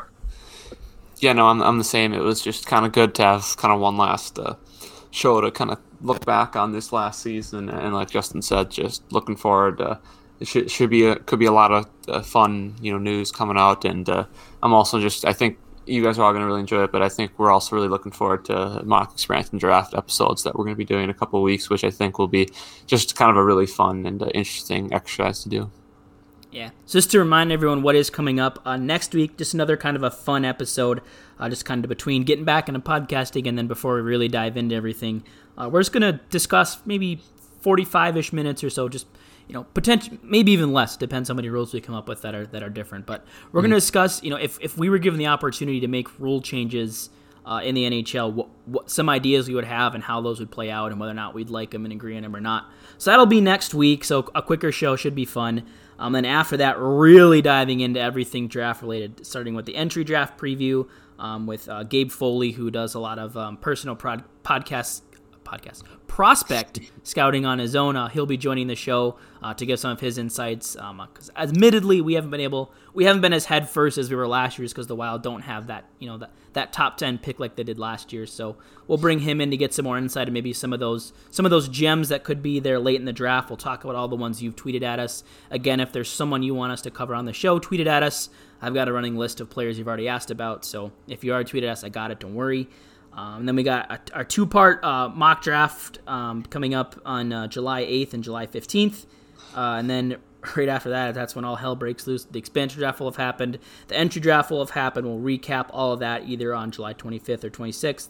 [1.19, 2.13] yeah, no, I'm, I'm the same.
[2.13, 4.55] It was just kind of good to have kind of one last uh,
[5.11, 9.03] show to kind of look back on this last season, and like Justin said, just
[9.11, 9.81] looking forward.
[9.81, 9.97] Uh,
[10.39, 13.31] it should, should be a, could be a lot of uh, fun, you know, news
[13.31, 14.25] coming out, and uh,
[14.63, 17.01] I'm also just I think you guys are all going to really enjoy it, but
[17.01, 20.63] I think we're also really looking forward to mock experience and draft episodes that we're
[20.63, 22.49] going to be doing in a couple weeks, which I think will be
[22.85, 25.71] just kind of a really fun and uh, interesting exercise to do.
[26.51, 26.69] Yeah.
[26.85, 29.95] So just to remind everyone what is coming up uh, next week, just another kind
[29.95, 31.01] of a fun episode,
[31.39, 34.57] uh, just kind of between getting back into podcasting and then before we really dive
[34.57, 35.23] into everything,
[35.57, 37.21] uh, we're just going to discuss maybe
[37.61, 39.05] 45 ish minutes or so, just
[39.47, 42.35] you know, potential, maybe even less, depends how many rules we come up with that
[42.35, 43.07] are that are different.
[43.07, 43.69] But we're mm-hmm.
[43.69, 46.39] going to discuss, you know, if if we were given the opportunity to make rule
[46.39, 47.09] changes
[47.45, 50.51] uh, in the NHL, what, what, some ideas we would have and how those would
[50.51, 52.69] play out, and whether or not we'd like them and agree on them or not.
[52.99, 54.03] So that'll be next week.
[54.03, 55.65] So a quicker show should be fun.
[55.99, 60.39] Um, then after that, really diving into everything draft related, starting with the entry draft
[60.39, 60.87] preview
[61.19, 65.01] um, with uh, Gabe Foley, who does a lot of um, personal prod- podcasts
[65.49, 67.95] podcast prospect scouting on his own.
[67.95, 70.73] Uh, he'll be joining the show uh, to give some of his insights.
[70.73, 74.15] Because um, admittedly, we haven't been able, we haven't been as head first as we
[74.15, 77.17] were last year, because the Wild don't have that, you know, that that top ten
[77.19, 78.25] pick like they did last year.
[78.25, 81.13] So we'll bring him in to get some more insight and maybe some of those
[81.31, 83.49] some of those gems that could be there late in the draft.
[83.49, 85.23] We'll talk about all the ones you've tweeted at us.
[85.51, 88.03] Again, if there's someone you want us to cover on the show, tweet it at
[88.03, 88.29] us.
[88.61, 90.65] I've got a running list of players you've already asked about.
[90.65, 92.19] So if you are tweeted at us, I got it.
[92.19, 92.67] Don't worry.
[93.13, 97.33] Um, and then we got our two part uh, mock draft um, coming up on
[97.33, 99.05] uh, July 8th and July 15th.
[99.55, 100.17] Uh, and then
[100.55, 102.25] right after that, that's when all hell breaks loose.
[102.25, 103.59] The expansion draft will have happened.
[103.87, 105.07] The entry draft will have happened.
[105.07, 108.09] We'll recap all of that either on July 25th or 26th.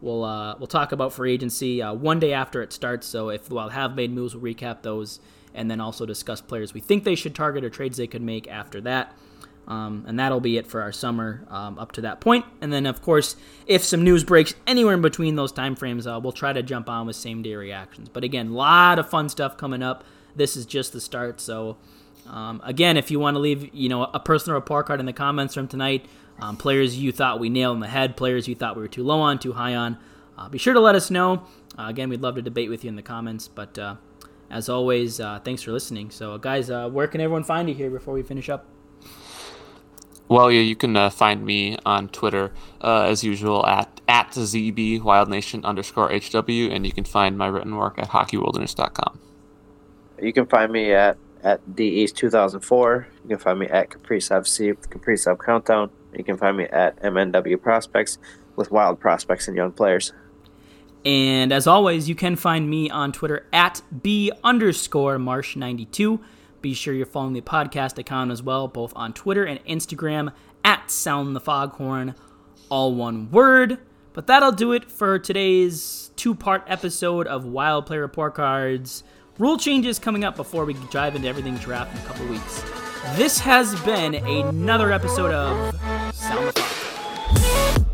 [0.00, 3.06] We'll uh, we'll talk about free agency uh, one day after it starts.
[3.06, 5.20] So if the Wild have made moves, we'll recap those
[5.54, 8.48] and then also discuss players we think they should target or trades they could make
[8.48, 9.14] after that.
[9.70, 12.44] Um, and that'll be it for our summer um, up to that point.
[12.60, 13.36] And then, of course,
[13.68, 16.88] if some news breaks anywhere in between those time frames, uh, we'll try to jump
[16.88, 18.08] on with same day reactions.
[18.08, 20.02] But again, a lot of fun stuff coming up.
[20.34, 21.40] This is just the start.
[21.40, 21.76] So,
[22.26, 25.12] um, again, if you want to leave, you know, a personal report card in the
[25.12, 26.04] comments from tonight,
[26.40, 29.04] um, players you thought we nailed in the head, players you thought we were too
[29.04, 29.98] low on, too high on,
[30.36, 31.44] uh, be sure to let us know.
[31.78, 33.46] Uh, again, we'd love to debate with you in the comments.
[33.46, 33.96] But uh,
[34.50, 36.10] as always, uh, thanks for listening.
[36.10, 38.66] So, guys, uh, where can everyone find you here before we finish up?
[40.30, 45.00] Well, yeah, you can uh, find me on Twitter uh, as usual at at zb
[45.00, 49.18] wildnation underscore hw, and you can find my written work at hockeywilderness.com.
[50.22, 53.08] You can find me at at D East 2004.
[53.24, 55.90] You can find me at Caprice FC Caprice Up Countdown.
[56.16, 58.18] You can find me at MNW Prospects
[58.54, 60.12] with wild prospects and young players.
[61.04, 66.20] And as always, you can find me on Twitter at B underscore Marsh92.
[66.60, 70.32] Be sure you're following the podcast account as well, both on Twitter and Instagram
[70.62, 72.14] at Sound the Foghorn,
[72.68, 73.78] all one word.
[74.12, 79.04] But that'll do it for today's two part episode of Wild Player Report Cards.
[79.38, 82.62] Rule changes coming up before we dive into everything draft in a couple weeks.
[83.16, 85.74] This has been another episode of
[86.14, 87.86] Sound the Foghorn.